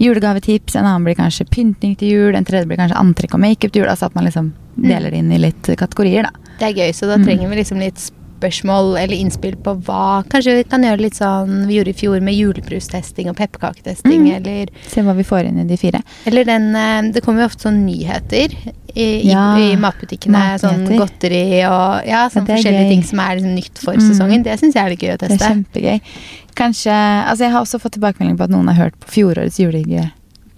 [0.00, 3.72] julegavetips, en annen blir kanskje pynting til jul, en tredje blir kanskje antrekk og makeup
[3.72, 3.90] til jul.
[3.92, 6.30] Altså at man liksom deler det inn i litt kategorier, da.
[6.60, 7.24] Det er gøy, så da Mm.
[7.26, 8.10] trenger vi liksom litt
[8.40, 12.20] spørsmål eller innspill på hva Kanskje vi kan gjøre litt sånn vi gjorde i fjor
[12.24, 14.36] med julebrustesting og pepperkaketesting, Mm.
[14.40, 16.02] eller, Se hva vi får inn i de fire.
[16.26, 18.48] eller den eh, Det kommer jo ofte sånn nyheter
[18.96, 20.58] i, Ja, i, matbutikkene.
[20.58, 22.88] Sånn godteri og ja, sånn er forskjellige gøy.
[22.90, 24.08] ting som er liksom nytt for Mm.
[24.10, 24.42] sesongen.
[24.42, 25.50] Det syns jeg er litt gøy å Det er teste.
[25.54, 26.00] kjempegøy.
[26.56, 26.90] Kanskje
[27.26, 29.58] Altså, jeg har også fått tilbakemelding på at noen har hørt på fjorårets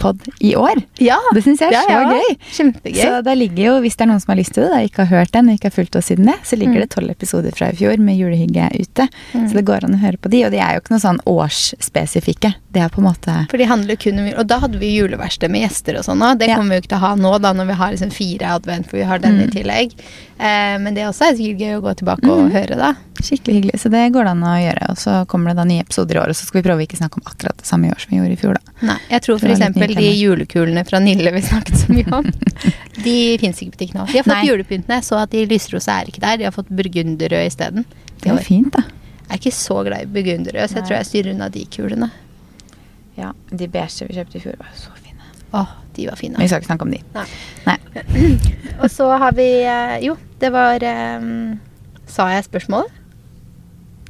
[0.03, 0.83] julehyggepod i år.
[0.99, 2.11] Ja, Det syns jeg er så ja.
[2.11, 2.37] gøy.
[2.53, 3.03] Kjempegøy.
[3.03, 5.07] Så da ligger jo, hvis det er noen som har lyst til det, da ikke
[5.07, 6.81] har hørt den og ikke har fulgt oss siden det, så ligger Mm.
[6.81, 9.09] det tolv episoder fra i fjor med julehygge ute.
[9.35, 9.49] Mm.
[9.49, 11.21] Så det går an å høre på de, og de er jo ikke noe sånn
[11.27, 12.55] årsspesifikke.
[12.73, 14.29] Det er på en måte For de handler kun om.
[14.38, 16.38] Og da hadde vi juleverksted med gjester og sånn òg.
[16.41, 18.55] Det kommer vi jo ikke til å ha nå, da når vi har liksom fire
[18.57, 19.51] advent, for vi har den i Mm.
[19.53, 19.93] tillegg.
[20.41, 22.53] Eh, men det også er sikkert gøy å gå tilbake og Mm.
[22.53, 22.95] høre, da.
[23.26, 23.80] Skikkelig hyggelig.
[23.82, 24.88] Så det går det an å gjøre.
[24.92, 26.87] Og så kommer det da nye episoder i år, og så skal vi prøve å
[26.87, 28.74] ikke snakke om akkurat det samme i år som vi gjorde i fjor, da.
[28.92, 29.62] Nei, jeg tror f.eks.
[29.98, 32.30] de julekulene fra Nille vi snakket så mye om,
[33.06, 34.08] de fins ikke i butikken nå.
[34.11, 34.48] De har fått Nei.
[34.50, 34.98] julepyntene.
[35.00, 36.40] Jeg så at de lyserosa er ikke der.
[36.42, 37.87] De har fått burgunderrød isteden.
[38.18, 38.85] Det er jo fint, da.
[39.22, 40.88] Jeg er ikke så glad i burgunderrød, så jeg Nei.
[40.90, 42.11] tror jeg styrer unna de kulene.
[43.16, 45.30] Ja, De beige vi kjøpte i fjor, var jo så fine.
[45.52, 46.32] Åh, de var fine.
[46.38, 47.00] Men vi skal ikke snakke om de.
[47.12, 47.26] Nei.
[47.66, 47.78] Nei.
[48.82, 50.80] Og så har vi eh, Jo, det var
[51.20, 51.58] um,
[52.08, 53.02] Sa jeg spørsmålet?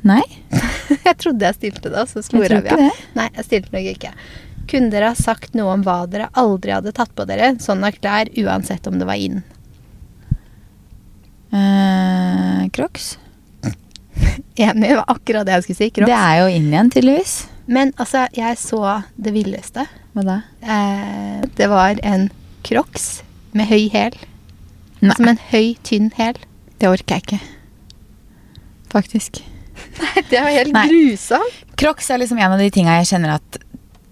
[0.07, 0.23] Nei?
[1.07, 2.81] jeg trodde jeg stilte det, og så Jeg ikke av.
[2.83, 2.91] det.
[3.19, 4.13] Nei, jeg stilte nok ikke.
[4.71, 7.95] Kunne dere ha sagt noe om hva dere aldri hadde tatt på dere, sånn av
[7.99, 9.43] klær, uansett om det var inn?
[11.53, 13.19] Eh, Crocs?
[14.57, 15.91] Enig, det var akkurat det jeg skulle si.
[15.91, 16.11] Crocs.
[16.11, 17.35] Det er jo inn igjen, tydeligvis.
[17.67, 18.83] Men altså, jeg så
[19.17, 19.87] det villeste.
[20.17, 20.39] Hva da?
[20.63, 22.29] Eh, det var en
[22.67, 23.23] Crocs
[23.57, 24.17] med høy hæl.
[25.03, 26.39] Som en høy, tynn hæl.
[26.79, 27.41] det orker jeg ikke.
[28.93, 29.43] Faktisk.
[30.31, 30.87] Det er jo helt Nei.
[30.89, 31.61] grusomt.
[31.81, 33.59] Crocs er liksom en av de tinga jeg kjenner at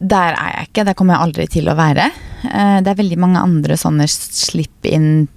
[0.01, 0.85] der er jeg ikke.
[0.89, 2.07] Der kommer jeg aldri til å være.
[2.49, 5.29] Eh, Det er veldig mange andre sånne slipp-in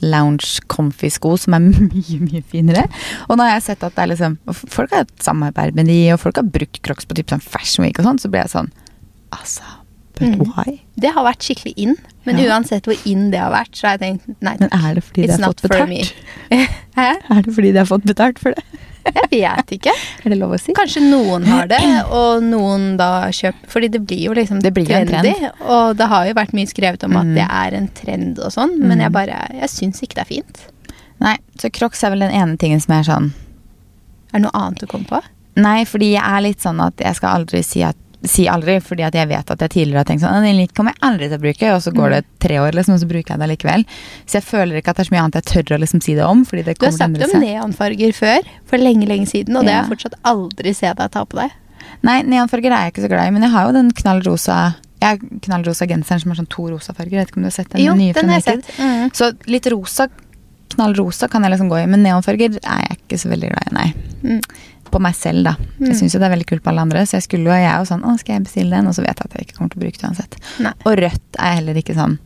[0.00, 2.86] lounge comfy sko som er mye, mye finere.
[3.28, 4.38] Og nå har jeg sett at det er liksom
[4.72, 7.98] Folk har samarbeid med de, og folk har brukt Crocs på typ sånn Fashion Week
[8.00, 8.70] og sånn, så blir jeg sånn
[9.36, 9.62] Altså,
[10.20, 10.52] but Mm.
[10.56, 10.80] why?
[11.00, 12.50] Det har vært skikkelig in, men Ja.
[12.54, 15.22] uansett hvor in det har vært, så har jeg tenkt nei Men er det fordi
[15.26, 16.14] de It's har fått betalt?
[17.00, 18.64] Er det fordi de har fått betalt for det?
[19.06, 19.92] Jeg vet ikke.
[20.24, 20.72] Er det lov å si?
[20.76, 21.80] Kanskje noen har det,
[22.10, 25.14] og noen da kjøper Fordi det blir jo liksom Det blir trendy.
[25.14, 25.50] en trendy.
[25.62, 27.34] Og det har jo vært mye skrevet om at Mm.
[27.34, 29.02] det er en trend og sånn, men Mm.
[29.02, 30.58] jeg bare Jeg syns ikke det er fint.
[31.20, 33.32] Nei, så Crocs er vel den ene tingen som er sånn
[34.32, 35.20] Er det noe annet du kom på?
[35.56, 37.96] Nei, fordi jeg er litt sånn at jeg skal aldri si at
[38.28, 40.92] Si aldri, fordi at jeg vet at jeg tidligere har tenkt sånn «Å, Den kommer
[40.92, 43.32] jeg aldri til å bruke, og så går det tre år, liksom, og så bruker
[43.32, 43.84] jeg det likevel.
[44.28, 46.16] Så jeg føler ikke at det er så mye annet jeg tør å liksom si
[46.18, 46.42] det om.
[46.44, 49.92] Det Du har sagt om neonfarger før, for lenge, lenge siden, og det har jeg
[49.94, 51.56] fortsatt aldri sett deg ta på deg.
[52.04, 54.60] Nei, neonfarger er jeg ikke så glad i, men jeg har jo den knallrosa
[55.00, 57.16] Jeg har knallrosa genseren som har sånn to rosa farger.
[57.16, 58.74] Jeg vet ikke om du har sett den Jo, nye den har jeg sett.
[58.76, 59.06] Mm.
[59.16, 60.10] Så litt rosa,
[60.74, 63.74] knallrosa kan jeg liksom gå i, men neonfarger er jeg ikke så veldig glad i,
[63.78, 63.88] nei.
[64.20, 64.42] Mm.
[64.90, 65.54] På meg selv, da.
[65.78, 65.90] Mm.
[65.90, 67.68] Jeg syns jo det er veldig kult på alle andre, så jeg skulle jo jeg
[67.70, 68.90] er jo sånn Å, skal jeg bestille den?
[68.90, 70.40] Og så vet jeg at jeg ikke kommer til å bruke det uansett.
[70.66, 70.74] Nei.
[70.82, 72.18] Og rødt er jeg heller ikke sånn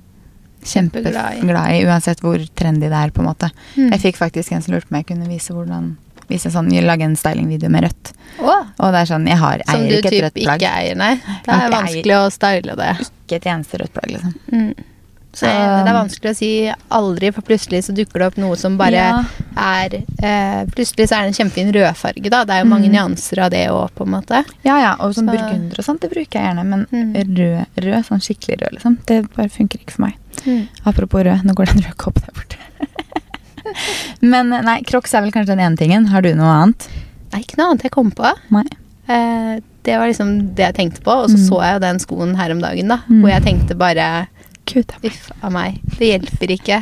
[0.64, 1.82] kjempeglad i.
[1.84, 3.50] uansett hvor trendy det er, på en måte.
[3.76, 3.90] Mm.
[3.92, 7.04] Jeg fikk faktisk en som lurte på om jeg kunne vise hvordan Vise sånn, lage
[7.04, 8.14] en stylingvideo med rødt.
[8.40, 8.62] Oh.
[8.80, 10.46] Og det er sånn, jeg har, som eier du ikke et rødt plagg.
[10.46, 11.10] Som du typ ikke eier, nei.
[11.44, 12.90] Det er vanskelig å style det.
[13.04, 14.32] Ikke et eneste rødt plagg, liksom.
[14.48, 14.93] Mm.
[15.34, 18.76] Så- det er vanskelig å si aldri, for plutselig så dukker det opp noe som
[18.78, 19.24] bare Ja.
[19.56, 22.44] er eh, Plutselig så er det en kjempefin rødfarge, da.
[22.44, 22.92] Det er jo mange Mm.
[22.94, 24.44] nyanser av det òg, på en måte.
[24.64, 26.64] Ja, ja, og sånn Så- burgunder og sånt, det bruker jeg gjerne.
[26.66, 27.14] Men Mm.
[27.36, 30.14] rød, rød, sånn skikkelig rød, liksom, det bare funker ikke for meg.
[30.46, 30.68] Mm.
[30.86, 32.56] Apropos rød, nå går det en rød kopp der borte.
[34.20, 36.06] men nei, Crocs er vel kanskje den ene tingen.
[36.12, 36.88] Har du noe annet?
[37.32, 38.30] Nei, ikke noe annet jeg kom på.
[38.54, 38.64] Nei.
[39.08, 41.48] Eh, det var liksom det jeg tenkte på, og så Mm.
[41.48, 42.98] så jeg jo den skoen her om dagen, da.
[43.08, 43.20] Mm.
[43.22, 44.26] Hvor jeg tenkte bare
[44.70, 45.80] Gud, Uff a meg.
[45.98, 46.78] Det hjelper ikke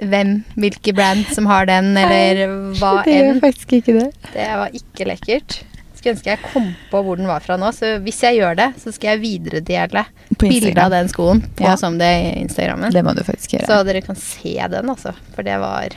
[0.00, 2.46] hvem, hvilke brand som har den, eller
[2.80, 4.06] hva det gjør faktisk ikke det.
[4.32, 5.58] Det var ikke lekkert.
[6.00, 8.68] Skulle ønske jeg kom på hvor den var fra nå, så hvis jeg gjør det,
[8.80, 11.74] så skal jeg videredele På bilde av den skoen på Ja.
[11.76, 12.88] som det i Instagrammen.
[12.94, 13.68] Det må du faktisk gjøre.
[13.68, 15.12] Så dere kan se den, altså.
[15.36, 15.92] For det var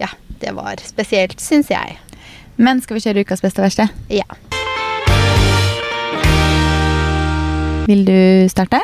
[0.00, 0.08] Ja,
[0.40, 1.98] det var spesielt, syns jeg.
[2.56, 3.90] Men skal vi kjøre ukas beste og verste?
[4.08, 4.24] Ja.
[7.86, 8.80] Vil du starte?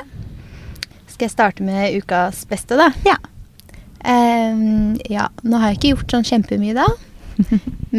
[1.18, 2.92] Skal jeg starte med ukas beste, da?
[3.02, 3.16] Ja.
[4.06, 6.84] Um, ja, nå har jeg ikke gjort sånn kjempemye da.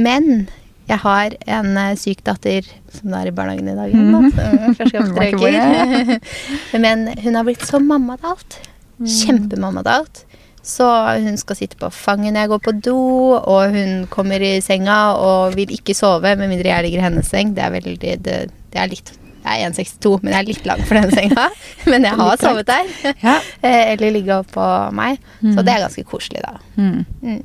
[0.08, 0.47] Men
[0.88, 2.63] jeg har en eh, syk datter
[2.95, 3.91] som er i barnehagen i dag.
[3.91, 4.32] Mm
[5.36, 6.15] uker.
[6.86, 8.60] Men hun har blitt så mamma til alt.
[9.03, 10.25] Kjempemamma til alt.
[10.63, 10.88] Så
[11.19, 12.99] hun skal sitte på fanget når jeg går på do,
[13.36, 17.36] og hun kommer i senga og vil ikke sove med mindre jeg ligger i hennes
[17.36, 17.51] seng.
[17.51, 20.82] Det er veldig det, det er litt Jeg er 1,62, men jeg er litt lang
[20.86, 21.45] for den senga.
[21.91, 22.89] Men jeg har sovet der.
[23.23, 23.38] Ja.
[23.63, 25.17] Eh, Eller ligge oppå meg.
[25.39, 25.65] Så Mm.
[25.65, 26.58] det er ganske koselig, da.
[26.75, 27.06] Mm.
[27.23, 27.43] Mm.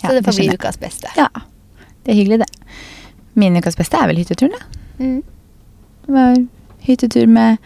[0.00, 1.08] Så Ja, det får bli ukas beste.
[1.16, 1.28] ja.
[2.04, 2.48] Det er hyggelig, det.
[3.34, 5.04] Min ukas beste er vel hytteturen, da.
[5.04, 5.22] Mm.
[6.06, 6.36] Det var
[6.86, 7.58] hyttetur med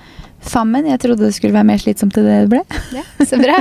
[0.44, 0.86] fammen.
[0.90, 2.62] Jeg trodde det skulle være mer slitsomt enn det det ble.
[2.92, 3.60] Ja, så bra.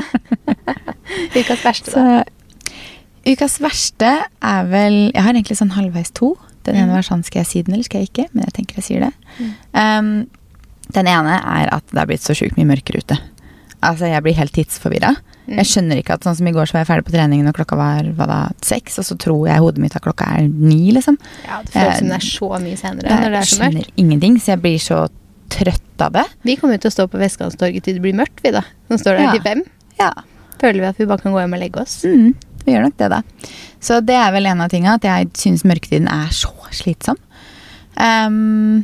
[1.36, 2.24] ukas verste, Så da.
[3.26, 4.10] ukas verste
[4.44, 6.34] er vel Jeg har egentlig sånn halvveis to.
[6.64, 6.96] Den ene Mm.
[6.96, 8.28] var sånn Skal jeg si den, eller skal jeg ikke?
[8.34, 9.14] Men jeg tenker jeg sier det.
[9.40, 9.52] Mm.
[9.74, 10.28] Um,
[10.94, 13.18] den ene er at det er blitt så sjukt mye mørkere ute.
[13.84, 15.16] Altså, jeg blir helt tidsforvirra.
[15.48, 15.58] Mm.
[15.60, 17.56] Jeg skjønner ikke at sånn som i går så var jeg ferdig på treningen og
[17.58, 20.92] klokka var hva da, seks, og så tror jeg hodet mitt at klokka er ni,
[20.96, 21.18] liksom.
[21.44, 23.90] Ja, det føles som det er så mye senere Jeg når det er så skjønner
[23.98, 25.02] ingenting, så jeg blir så
[25.50, 26.24] trøtt av det.
[26.48, 28.62] Vi kommer jo til å stå på Vestkantstorget til det blir mørkt, vi da.
[28.88, 29.32] Som står der Ja.
[29.36, 29.64] til fem.
[30.00, 30.12] Ja.
[30.62, 32.04] Føler vi at vi bare kan gå hjem og legge oss.
[32.08, 32.34] Mm,
[32.66, 33.22] vi gjør nok det, da.
[33.84, 37.20] Så det er vel en av tinga, at jeg syns mørketiden er så slitsom.
[38.00, 38.84] Um,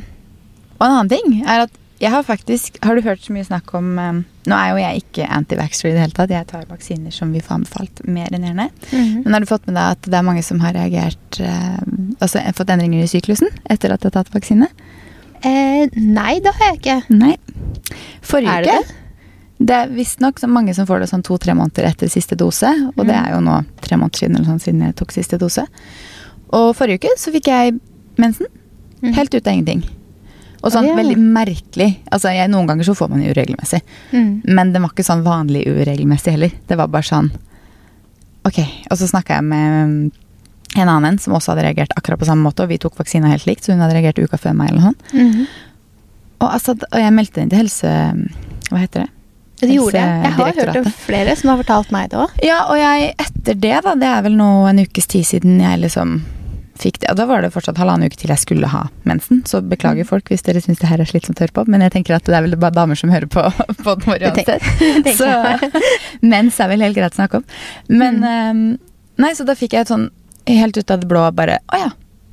[0.78, 3.74] og en annen ting er at jeg har faktisk Har du hørt så mye snakk
[3.76, 6.32] om um, Nå er jo jeg ikke anti-vaxxer i det hele tatt.
[6.32, 8.70] Jeg tar vaksiner som vi får anbefalt, mer enn gjerne.
[8.88, 9.18] Mhm.
[9.24, 12.40] Men har du fått med deg at det er mange som har reagert um, Altså
[12.56, 14.70] fått endringer i syklusen etter at de har tatt vaksine?
[15.40, 16.96] Eh, nei, det har jeg ikke.
[17.16, 17.36] Nei.
[18.24, 18.96] Forrige Er det uke
[19.60, 22.70] Det er visstnok mange som får det sånn to-tre måneder etter siste dose.
[22.96, 23.26] Og det Mm.
[23.26, 25.66] er jo nå tre måneder siden eller sånn, siden jeg tok siste dose.
[26.52, 27.80] Og forrige uke så fikk jeg
[28.16, 28.46] mensen.
[29.02, 29.14] Mhm.
[29.14, 29.84] Helt ut av ingenting.
[30.62, 30.96] Og sånn oh, ja.
[30.96, 31.96] veldig merkelig.
[32.12, 33.80] Altså jeg, Noen ganger så får man det uregelmessig.
[34.12, 34.42] Mm.
[34.44, 36.50] Men det var ikke sånn vanlig uregelmessig heller.
[36.66, 37.30] Det var bare sånn
[38.44, 38.58] Ok.
[38.90, 40.12] Og så snakka jeg med um,
[40.76, 43.44] en annen som også hadde reagert akkurat på samme måte, og vi tok vaksina helt
[43.44, 45.12] likt, så hun hadde reagert uka før meg eller noe sånt.
[45.12, 45.46] Mm.
[46.40, 47.92] Og, altså, og jeg meldte inn til helse...
[48.70, 49.10] Hva heter det?
[49.68, 50.22] Det gjorde jeg.
[50.24, 52.30] Jeg har hørt om flere som har fortalt meg det òg.
[52.46, 55.80] Ja, og jeg etter det, da, det er vel nå en ukes tid siden jeg
[55.84, 56.20] liksom
[56.80, 57.10] fikk det.
[57.12, 59.42] Og da var det fortsatt halvannen uke til jeg skulle ha mensen.
[59.44, 61.92] Så beklager folk hvis dere syns det her er slitsomt å høre på, men jeg
[61.92, 63.42] tenker at det er vel bare damer som hører på
[63.84, 65.16] På vår Det uansett.
[65.20, 65.28] Så
[66.32, 67.44] mens er vel helt greit å snakke om.
[67.88, 68.70] Men Mm.
[68.72, 68.86] eh,
[69.20, 70.06] Nei, så da fikk jeg et sånn
[70.48, 71.88] helt ut av det blå bare Å ja,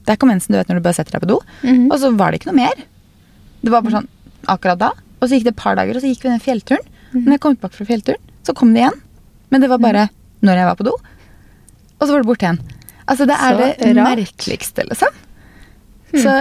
[0.08, 1.42] der kom mensen, du vet når du bare setter deg på do.
[1.68, 1.90] Mhm.
[1.92, 2.78] Og så var det ikke noe mer.
[3.60, 4.08] Det var bare sånn
[4.48, 4.94] akkurat da.
[5.20, 6.86] Og så gikk det et par dager, og så gikk vi den fjellturen.
[7.14, 7.24] Mhm.
[7.26, 9.00] Når jeg kom tilbake fra fjellturen, så kom det igjen.
[9.52, 10.10] Men det var bare
[10.44, 10.96] når jeg var på do.
[12.00, 12.60] Og så var det borte igjen.
[13.08, 14.18] Altså, det er Så det rart.
[14.18, 15.08] merkeligste, liksom.
[16.14, 16.34] Så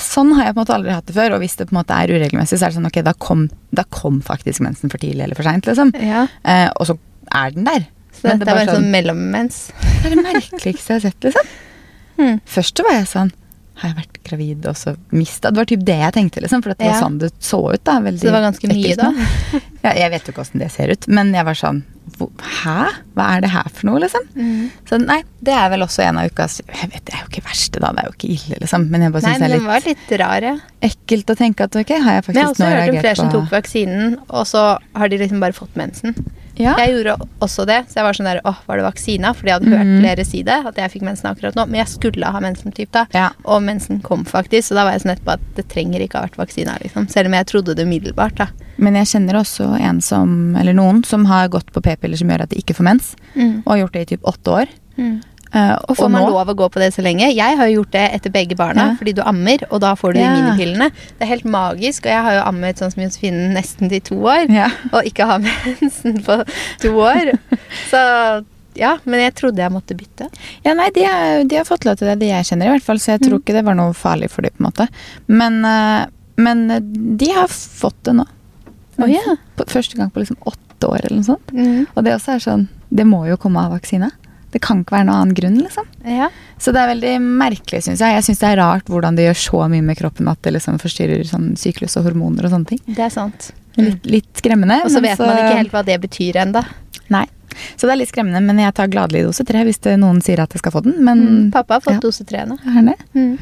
[0.00, 1.34] sånn har jeg på en måte aldri hatt det før.
[1.34, 3.48] Og hvis det på en måte er uregelmessig, så er det sånn ok, da kom,
[3.72, 5.92] da kom faktisk mensen for tidlig eller for seint, liksom.
[6.00, 6.98] Ja, Eh, og så
[7.34, 7.86] er den der.
[8.12, 9.72] så dette det er bare sånn- sånn mellommens.
[10.02, 11.46] Det er det merkeligste jeg har sett, liksom.
[12.20, 12.40] Mm.
[12.44, 13.32] Først så var jeg sånn
[13.80, 16.62] Har jeg vært gravid og så mista Det var typ det jeg tenkte, liksom.
[16.62, 17.00] For det var Ja.
[17.00, 17.82] sånn det så ut.
[17.84, 19.10] da Veldig Så det var ganske mye, da?
[19.86, 21.82] Ja, jeg vet jo ikke åssen det ser ut, men jeg var sånn
[22.20, 22.90] Hæ?
[23.16, 24.24] Hva er det her for noe, liksom?
[24.36, 24.66] Mm.
[24.88, 27.44] Så nei, det er vel også en av ukas Jeg vet, Det er jo ikke
[27.46, 27.92] verste, da.
[27.96, 28.88] Det er jo ikke ille, liksom.
[28.92, 30.56] Men jeg bare syns det er litt var litt rar, ja.
[30.90, 32.94] ekkelt å tenke at ok, har jeg faktisk nå reagert Men jeg har også hørt
[32.98, 34.64] om flere som tok vaksinen, og så
[35.00, 36.14] har de liksom bare fått mensen.
[36.58, 36.74] Ja.
[36.76, 39.32] Jeg gjorde også det, så jeg var sånn der Åh, var det vaksina?
[39.34, 40.00] Fordi jeg hadde hørt Mhm.
[40.02, 41.66] flere si det, at jeg fikk mensen akkurat nå.
[41.68, 43.06] Men jeg skulle ha mensen typ da.
[43.14, 43.30] Ja.
[43.44, 46.26] Og mensen kom faktisk, så da var jeg sånn etterpå at det trenger ikke ha
[46.26, 47.08] vært vaksina, liksom.
[47.10, 48.46] Selv om jeg trodde det umiddelbart, da.
[48.78, 52.42] Men jeg kjenner også en som, eller noen som har gått på p-piller som gjør
[52.42, 53.62] at de ikke får mens, Mm.
[53.66, 54.66] og har gjort det i typ åtte år.
[54.98, 55.22] Mm.
[55.52, 57.26] Eh, Og får man lov å gå på det så lenge?
[57.34, 58.96] Jeg har jo gjort det etter begge barna, Ja.
[59.00, 60.34] fordi du ammer, og da får du Ja.
[60.34, 60.90] de minipillene.
[61.18, 64.14] Det er helt magisk, og jeg har jo ammet sånn som Josefine nesten til to
[64.14, 64.68] år, Ja.
[64.92, 65.38] og ikke har
[65.80, 66.44] mensen på
[66.80, 67.38] to år.
[67.90, 68.44] Så
[68.76, 70.28] ja, men jeg trodde jeg måtte bytte.
[70.64, 72.82] Ja, nei, de, er, de har fått lov til det, de jeg kjenner i hvert
[72.86, 73.42] fall, så jeg tror Mm.
[73.42, 74.88] ikke det var noe farlig for dem, på en måte.
[75.26, 76.06] Men, eh,
[76.38, 78.24] men de har fått det nå.
[79.02, 79.34] Oh, yeah.
[79.66, 81.46] Første gang på liksom åtte år eller noe sånt.
[81.52, 81.86] Mm.
[81.96, 84.10] Og det også er sånn, det må jo komme av vaksine.
[84.50, 85.86] Det kan ikke være noen annen grunn, liksom.
[86.04, 86.28] Ja.
[86.60, 88.16] Så det er veldig merkelig, syns jeg.
[88.18, 90.80] Jeg syns det er rart hvordan det gjør så mye med kroppen at det liksom
[90.82, 92.82] forstyrrer sånn syklus og hormoner og sånne ting.
[92.88, 93.52] Det er sant.
[93.78, 94.80] Litt, litt skremmende.
[94.84, 96.64] Og så vet man ikke helt hva det betyr ennå.
[97.10, 97.26] Nei.
[97.76, 100.40] Så det er litt skremmende, men jeg tar gladelig dose tre hvis det, noen sier
[100.40, 100.94] at jeg skal få den.
[101.04, 101.50] Men Mm.
[101.52, 102.00] Pappa har fått ja.
[102.04, 102.56] dose tre nå.
[103.14, 103.38] Mm.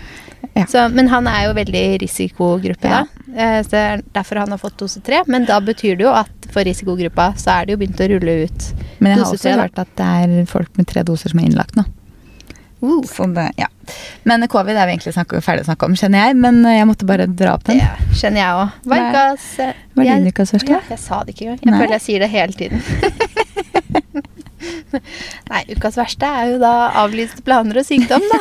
[0.54, 0.64] Ja.
[0.66, 3.04] Så, men han er jo veldig risikogruppe, Ja.
[3.04, 3.32] da.
[3.36, 5.22] Eh, Så det er derfor han har fått dose tre.
[5.26, 8.44] Men da betyr det jo at for risikogruppa så er det jo begynt å rulle
[8.48, 11.40] ut Men jeg har også 3, hørt at det er folk med tre doser som
[11.40, 11.84] er innlagt nå.
[12.80, 13.66] uh, det, ja.
[14.24, 16.36] Men covid er vi egentlig snakke, ferdig å snakke om, kjenner jeg.
[16.36, 17.78] Men jeg måtte bare dra opp den.
[17.78, 18.70] Det kjenner jeg òg.
[19.58, 20.68] Eh, jeg- din ukas første?
[20.70, 21.58] Ja, jeg sa det ikke engang.
[21.64, 21.80] Jeg Nei.
[21.80, 22.82] føler jeg sier det hele tiden.
[25.52, 28.40] Nei, ukas verste er jo da avlyste planer og sykdom, da.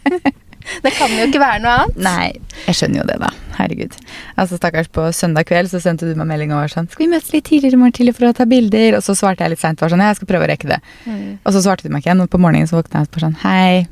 [0.84, 2.00] det kan jo ikke være noe annet.
[2.04, 2.26] Nei,
[2.66, 3.30] jeg skjønner jo det, da.
[3.60, 3.96] Herregud.
[4.40, 7.10] Altså, Stakkars, på søndag kveld så sendte du meg melding og var sånn Skal vi
[7.12, 8.96] møtes litt tidligere i morgen tidlig for å ta bilder?
[8.98, 9.82] Og så svarte jeg litt seint.
[9.82, 10.80] Sånn, ja, jeg skal prøve å rekke det.
[11.04, 11.24] Mm.
[11.44, 12.24] Og så svarte du meg ikke igjen.
[12.24, 13.84] Og på morgenen så våkna jeg og sånn Hei,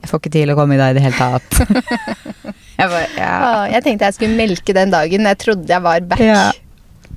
[0.00, 1.60] jeg får ikke til å komme i dag i det hele tatt.
[2.80, 3.34] jeg bare, ja.
[3.50, 5.28] Åh, jeg tenkte jeg skulle melke den dagen.
[5.32, 6.24] Jeg trodde jeg var back.
[6.24, 6.48] Ja.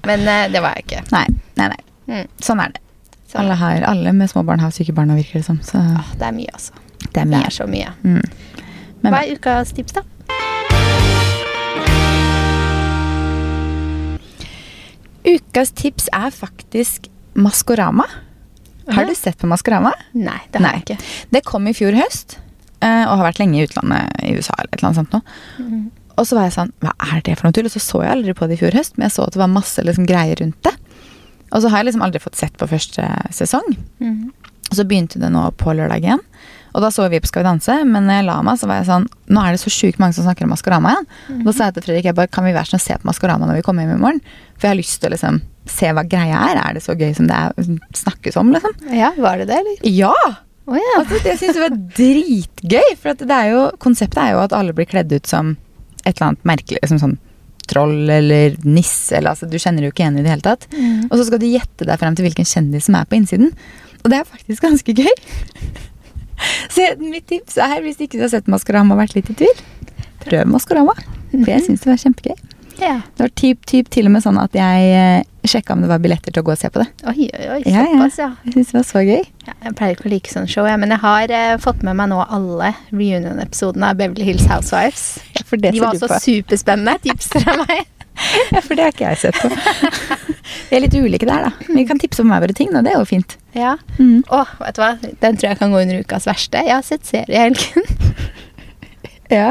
[0.04, 1.04] Men uh, det var jeg ikke.
[1.16, 1.28] Nei,
[1.62, 1.84] nei, nei.
[2.12, 2.26] Mm.
[2.44, 2.83] Sånn er det.
[3.34, 5.58] Så, Alle, her, alle med små barn har syke barn virker det som.
[5.66, 6.74] Så Åh, det er mye, altså.
[7.02, 7.46] det er Det mye.
[7.48, 7.94] er så mye.
[8.04, 8.22] Mm.
[9.02, 10.04] Men Hva er ukas tips, da?
[15.24, 18.06] ukas tips er faktisk Maskorama.
[18.92, 19.94] Har du sett på Maskorama?
[20.12, 20.74] Nei, det har Nei.
[20.78, 21.12] jeg ikke.
[21.32, 22.38] Det kom i fjor høst,
[22.84, 25.38] eh, og har vært lenge i utlandet, i USA eller et eller annet sånt noe.
[25.64, 25.84] Mm.
[26.18, 27.66] Og så var jeg sånn, hva er det for noe tull?
[27.66, 29.42] Og så så jeg aldri på det i fjor høst, men jeg så at det
[29.42, 30.76] var masse liksom, greier rundt det.
[31.54, 33.76] Og så har jeg liksom aldri fått sett på første sesong.
[34.02, 34.32] Mhm.
[34.72, 36.22] Og så begynte det nå på lørdag igjen.
[36.74, 38.80] Og da så vi på Skal vi danse, men når jeg la meg, så var
[38.80, 41.10] jeg sånn Nå er det så sjukt mange som snakker om Maskorama igjen.
[41.40, 43.10] Og Da sa jeg til Fredrik jeg bare, kan vi være sånn og se på
[43.10, 44.22] Maskorama når vi kommer hjem i morgen?
[44.58, 46.62] For jeg har lyst til å liksom se hva greia er.
[46.64, 48.74] Er det så gøy som det er, snakkes om, liksom?
[48.92, 49.78] Ja, var det det, eller?
[49.86, 50.16] Ja!
[50.66, 50.96] Oh, ja.
[50.98, 52.96] Altså, det syns jeg var dritgøy.
[53.02, 55.54] For at det er jo, konseptet er jo at alle blir kledd ut som
[56.04, 56.82] et eller annet merkelig.
[56.82, 57.16] Liksom sånn
[57.70, 59.16] troll eller nisse.
[59.18, 60.68] Eller, altså, du kjenner jo ikke igjen i det hele tatt.
[60.74, 61.08] Mm.
[61.10, 63.54] Og så skal du gjette deg frem til hvilken kjendis som er på innsiden.
[64.04, 65.14] Og det er faktisk ganske gøy.
[66.74, 69.62] Så mitt tips er, hvis ikke du har sett Maskorama og vært litt i tvil,
[70.26, 70.96] prøv Maskorama.
[71.32, 72.36] For jeg syns det var kjempegøy.
[72.80, 72.96] Ja.
[73.16, 76.00] Det var typ, typ til og med sånn at jeg eh, sjekka om det var
[76.04, 76.88] billetter til å gå og se på det.
[77.12, 77.62] Oi, oi, oi.
[77.68, 77.88] Ja, ja.
[77.94, 78.30] Såpass, ja.
[78.46, 79.24] Jeg syns det var så gøy.
[79.48, 79.56] ja.
[79.68, 82.10] Jeg pleier ikke å like sånne show, ja, men jeg har eh, fått med meg
[82.14, 85.06] nå alle reunion-episodene av Beverly Hills Housewives.
[85.46, 86.20] For det De var så på.
[86.24, 86.98] superspennende.
[87.06, 87.84] Tipser av meg.
[88.54, 89.50] Ja, for det har ikke jeg sett på.
[90.70, 91.72] Vi er litt ulike der, da.
[91.74, 93.34] Vi kan tipse om hver våre ting, og det er jo fint.
[93.58, 93.72] Ja.
[93.98, 94.20] Mm.
[94.30, 94.92] Åh, vet du hva?
[95.24, 96.62] Den tror jeg kan gå under ukas verste.
[96.62, 97.90] Jeg har sett serie i helgen.
[99.34, 99.48] Ja.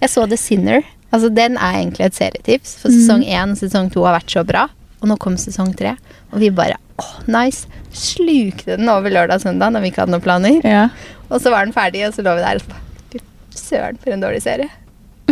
[0.00, 0.80] Jeg så The Sinner.
[1.12, 2.76] Altså, den er egentlig et serietips.
[2.80, 4.66] For sesong én og sesong to har vært så bra.
[5.02, 5.96] Og nå kom sesong tre,
[6.30, 7.66] og vi bare åh, nice.
[7.92, 10.60] Slukte den over lørdag og søndag når vi ikke hadde noen planer.
[10.62, 10.86] ja.
[11.32, 12.80] Og så var den ferdig, og så lå vi der og så
[13.12, 13.20] Fy
[13.56, 14.68] Søren, for en dårlig serie.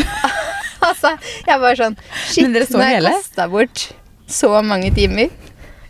[0.88, 1.12] altså,
[1.46, 1.96] jeg var sånn
[2.30, 3.90] Shit, nå har jeg kasta bort
[4.30, 5.28] så mange timer.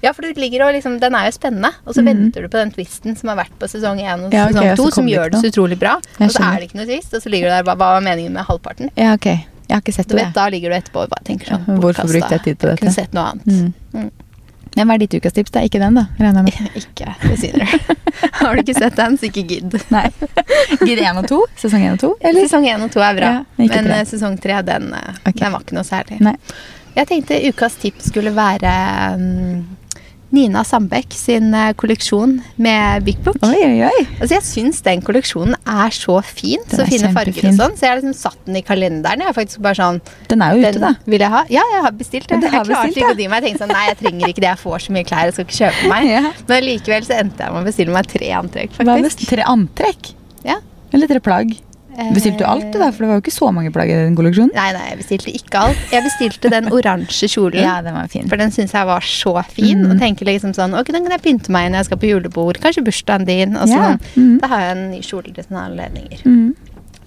[0.01, 2.09] Ja, for du ligger og liksom, den er jo spennende, og så mm.
[2.09, 4.81] venter du på den twisten som har vært på sesong 1 og Ja, okay, sesong
[4.81, 5.99] 2, som gjør det så utrolig bra.
[6.17, 6.51] Jeg Og så skjønner.
[6.51, 8.49] er det ikke noe twist, og så ligger du der bare Hva var meningen med
[8.49, 8.93] halvparten?
[8.97, 9.29] Ja, ok.
[9.71, 10.25] Jeg har ikke sett Du det.
[10.27, 12.83] vet, Da ligger du etterpå og bare tenker sånn hvorfor brukte jeg tid på dette?
[12.83, 13.47] Kunne sett noe annet.
[13.47, 13.71] Mm.
[13.95, 14.11] Mm.
[14.77, 15.51] Men hva er ditt ukas tips?
[15.55, 16.05] Det er ikke den, da?
[16.19, 16.75] Regner jeg med.
[16.81, 17.15] Ikke,
[17.55, 17.95] du.
[18.41, 19.75] Har du ikke sett den, så ikke gidd.
[19.95, 20.05] Nei.
[20.87, 21.39] Gidd 1 og 2?
[21.63, 22.11] Sesong 1 og 2?
[22.31, 22.47] Eller?
[22.47, 23.99] Sesong 1 og 2 er bra, Ja, men men tre.
[24.01, 25.39] eh, sesong 3 den, okay.
[25.41, 26.21] Den var ikke noe særlig.
[26.23, 26.35] Nei.
[26.97, 28.73] Jeg tenkte ukas tips skulle være
[29.19, 29.59] mm,
[30.31, 33.39] Nina Sandbeck sin eh, kolleksjon med Big Book.
[33.43, 34.03] Oi, oi, oi.
[34.21, 36.63] Altså Jeg syns den kolleksjonen er så fin.
[36.71, 37.75] Den Så fine farger og sånn.
[37.79, 39.25] Så jeg har liksom satt den i kalenderen.
[39.25, 39.99] Jeg er faktisk bare sånn
[40.31, 40.93] Den er jo ute, da.
[41.11, 41.43] vil jeg ha.
[41.51, 42.39] Ja, jeg har bestilt det.
[42.45, 43.43] Ja, jeg klarte ikke å dy meg.
[43.43, 44.51] Jeg tenkte sånn, nei, jeg trenger ikke det.
[44.53, 46.07] Jeg får så mye klær, jeg skal ikke kjøpe meg.
[46.15, 46.23] Ja.
[46.51, 49.11] Men likevel så endte jeg med å bestille meg tre antrekk, Hva er det?
[49.11, 49.29] faktisk.
[49.35, 50.13] Tre antrekk?
[50.47, 50.57] Ja.
[50.95, 51.53] Eller tre plagg?
[52.15, 54.17] Bestilte du alt, det der, For det var jo ikke så mange plagg i den
[54.17, 54.55] kolleksjonen.
[54.55, 55.77] Nei, nei, jeg bestilte ikke alt.
[55.93, 57.61] Jeg bestilte den oransje kjolen.
[57.63, 58.29] Ja, den var fin.
[58.29, 59.85] For den syns jeg var så fin.
[59.85, 59.91] Mm.
[59.93, 62.11] Og tenker liksom sånn Ok, den kan jeg pynte meg i når jeg skal på
[62.11, 62.59] julebord.
[62.63, 63.57] Kanskje bursdagen din.
[63.57, 63.99] Og sånn.
[64.01, 64.01] sånn.
[64.17, 64.41] Mm.
[64.41, 66.23] Da har jeg en ny kjole til sånne anledninger.
[66.25, 66.55] Mm.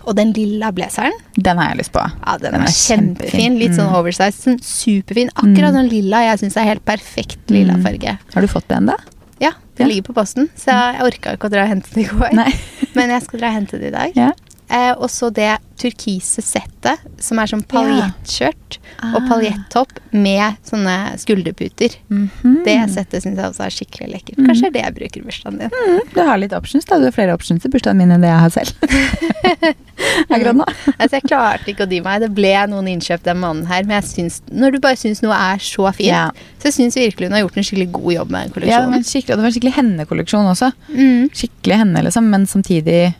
[0.06, 2.02] Og den lilla blazeren, Den har jeg lyst på.
[2.04, 3.16] ja, den, Den er kjempefin.
[3.40, 3.58] kjempefin.
[3.60, 3.96] Litt sånn Mm.
[3.96, 4.42] oversized.
[4.44, 5.30] Sånn superfin.
[5.36, 5.78] Akkurat Mm.
[5.80, 7.84] sånn lilla jeg syns er helt perfekt lilla Mm.
[7.84, 8.18] farge.
[8.34, 8.98] Har du fått den, da?
[9.40, 9.88] Ja, det Ja.
[9.88, 10.50] ligger på posten.
[10.58, 12.34] Så jeg orka ikke å dra og hente den i går.
[12.96, 14.12] Men jeg skal dra og hente den i dag.
[14.16, 14.32] Ja.
[14.70, 19.28] Eh, og så det turkise settet, som er sånn paljettskjørt og Ah.
[19.28, 21.96] paljettopp med sånne skulderputer.
[22.10, 22.64] Mhm.
[22.64, 24.38] Det settet syns jeg også er skikkelig lekkert.
[24.38, 24.46] Mm.
[24.48, 25.70] Kanskje det er det jeg bruker i bursdagen din.
[25.70, 26.98] Mm, Du har litt options, da.
[26.98, 28.74] Du har flere options i bursdagen min enn det jeg har selv.
[30.30, 30.66] Akkurat nå.
[31.00, 32.22] Altså, jeg klarte ikke å dy meg.
[32.24, 35.36] Det ble noen innkjøp den måneden her, men jeg syns, når du bare syns noe
[35.36, 36.30] er så fint, Ja.
[36.64, 38.70] så syns virkelig hun har gjort en skikkelig god jobb med kolleksjonen.
[38.72, 40.72] Ja, det var en skikkelig, og det var en skikkelig hennekolleksjon også.
[40.94, 41.30] Mm.
[41.34, 43.14] Skikkelig henne, liksom, men samtidig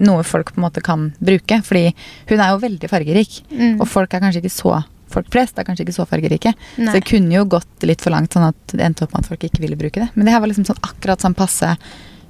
[0.00, 1.62] noe folk på en måte kan bruke.
[1.64, 1.94] Fordi
[2.28, 3.80] hun er jo veldig fargerik, Mm.
[3.80, 6.52] og folk er kanskje ikke så Folk flest er kanskje ikke så fargerike.
[6.76, 6.86] Nei.
[6.90, 9.28] Så det kunne jo gått litt for langt, sånn at det endte opp med at
[9.30, 10.08] folk ikke ville bruke det.
[10.16, 11.76] Men det her var liksom sånn akkurat sånn passe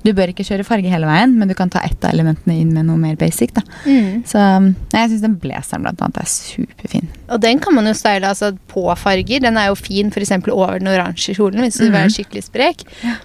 [0.04, 2.72] Du bør ikke kjøre farge hele veien, men du kan ta ett av elementene inn
[2.72, 3.52] med noe mer basic.
[3.54, 3.62] da.
[3.86, 4.22] Mm.
[4.24, 7.08] Så nei, jeg syns den blazeren blant annet er superfin.
[7.30, 9.40] Og den kan man jo style altså, på farger.
[9.40, 10.30] Den er jo fin f.eks.
[10.52, 12.14] over den oransje kjolen hvis du vil være Mhm.
[12.14, 12.84] skikkelig sprek.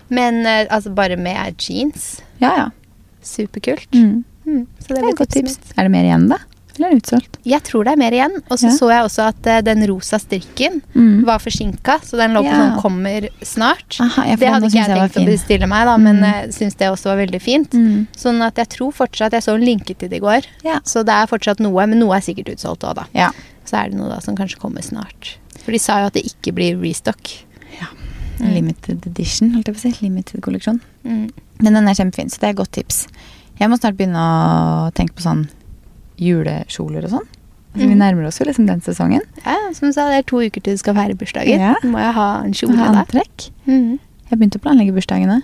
[0.10, 2.22] Men eh, altså bare med jeans.
[2.40, 2.70] Ja, ja.
[3.22, 3.92] Superkult.
[3.94, 4.24] Mm.
[4.52, 4.68] Mm.
[4.80, 5.56] Så det Det er et godt tips.
[5.58, 5.74] tips.
[5.78, 6.38] Er det mer igjen, da?
[6.78, 7.38] Eller er det utsolgt?
[7.46, 8.36] Jeg tror det er mer igjen.
[8.50, 8.76] Og så Ja.
[8.80, 11.26] så jeg også at uh, den rosa strikken Mm.
[11.26, 12.56] var forsinka, så den lå på Ja.
[12.56, 14.00] sånn 'kommer snart'.
[14.00, 16.24] Aha, det hadde ikke jeg jeg tenkt å bestille meg, da, men Mm.
[16.24, 17.70] jeg syns det også var veldig fint.
[17.72, 18.08] Mm.
[18.16, 20.80] Sånn at jeg tror fortsatt Jeg så en linke til det i går, Ja.
[20.86, 23.06] så det er fortsatt noe, men noe er sikkert utsolgt òg, da.
[23.14, 23.32] ja.
[23.66, 25.36] Så er det noe da som kanskje kommer snart.
[25.66, 27.44] For de sa jo at det ikke blir restock.
[27.80, 27.88] Ja.
[28.40, 30.06] Limited edition, holdt jeg på å si.
[30.08, 30.80] Limited kolleksjon.
[31.06, 31.30] Mm.
[31.60, 33.08] Men den er kjempefin, så det er et godt tips.
[33.60, 35.48] Jeg må snart begynne å tenke på sånn
[36.22, 37.28] julekjoler og sånn.
[37.72, 37.98] Altså, Vi Mhm.
[38.00, 39.22] nærmer oss jo liksom den sesongen.
[39.46, 41.60] Ja, som du sa, det er to uker til du skal feire bursdagen.
[41.60, 41.76] Ja.
[41.84, 43.06] Må jeg ha en kjole ha da?
[43.68, 44.00] Mhm.
[44.30, 45.44] Jeg begynte å planlegge bursdagene.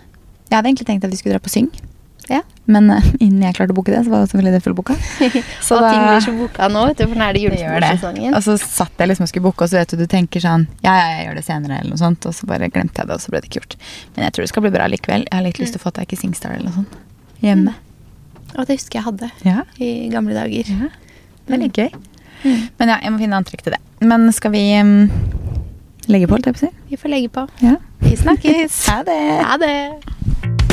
[0.50, 1.70] Jeg hadde egentlig tenkt at vi skulle dra på Syng.
[2.30, 2.42] Ja.
[2.66, 4.96] Men uh, innen jeg klarte å booke det, så var det selvfølgelig det fullbooka.
[5.64, 8.36] Så og ting blir så boka nå, vet du, for nå er det julebordsesongen.
[8.36, 10.68] Og så satt jeg liksom og skulle booke, og så vet du, du tenker sånn
[10.84, 12.26] Ja, ja, jeg gjør det senere, eller noe sånt.
[12.26, 13.76] Og så bare glemte jeg det, og så ble det ikke gjort.
[14.18, 15.24] Men jeg tror det skal bli bra likevel.
[15.24, 16.98] Jeg har litt lyst til å få tak i Singstar eller noe sånt.
[17.42, 17.76] Hjemme.
[18.56, 19.62] Og det husker jeg hadde Ja.
[19.80, 20.64] i gamle dager.
[20.70, 20.90] ja.
[21.48, 21.90] Det er gøy.
[22.44, 22.70] Mm.
[22.78, 23.80] Men ja, jeg må finne antrekk til det.
[24.02, 25.10] Men skal vi um,
[26.08, 26.72] legge på, holdt jeg på å si?
[26.90, 27.48] Vi får legge på.
[27.64, 27.76] Ja.
[28.04, 28.82] Vi snakkes.
[28.92, 29.20] Ha det!
[29.48, 30.67] Ha det.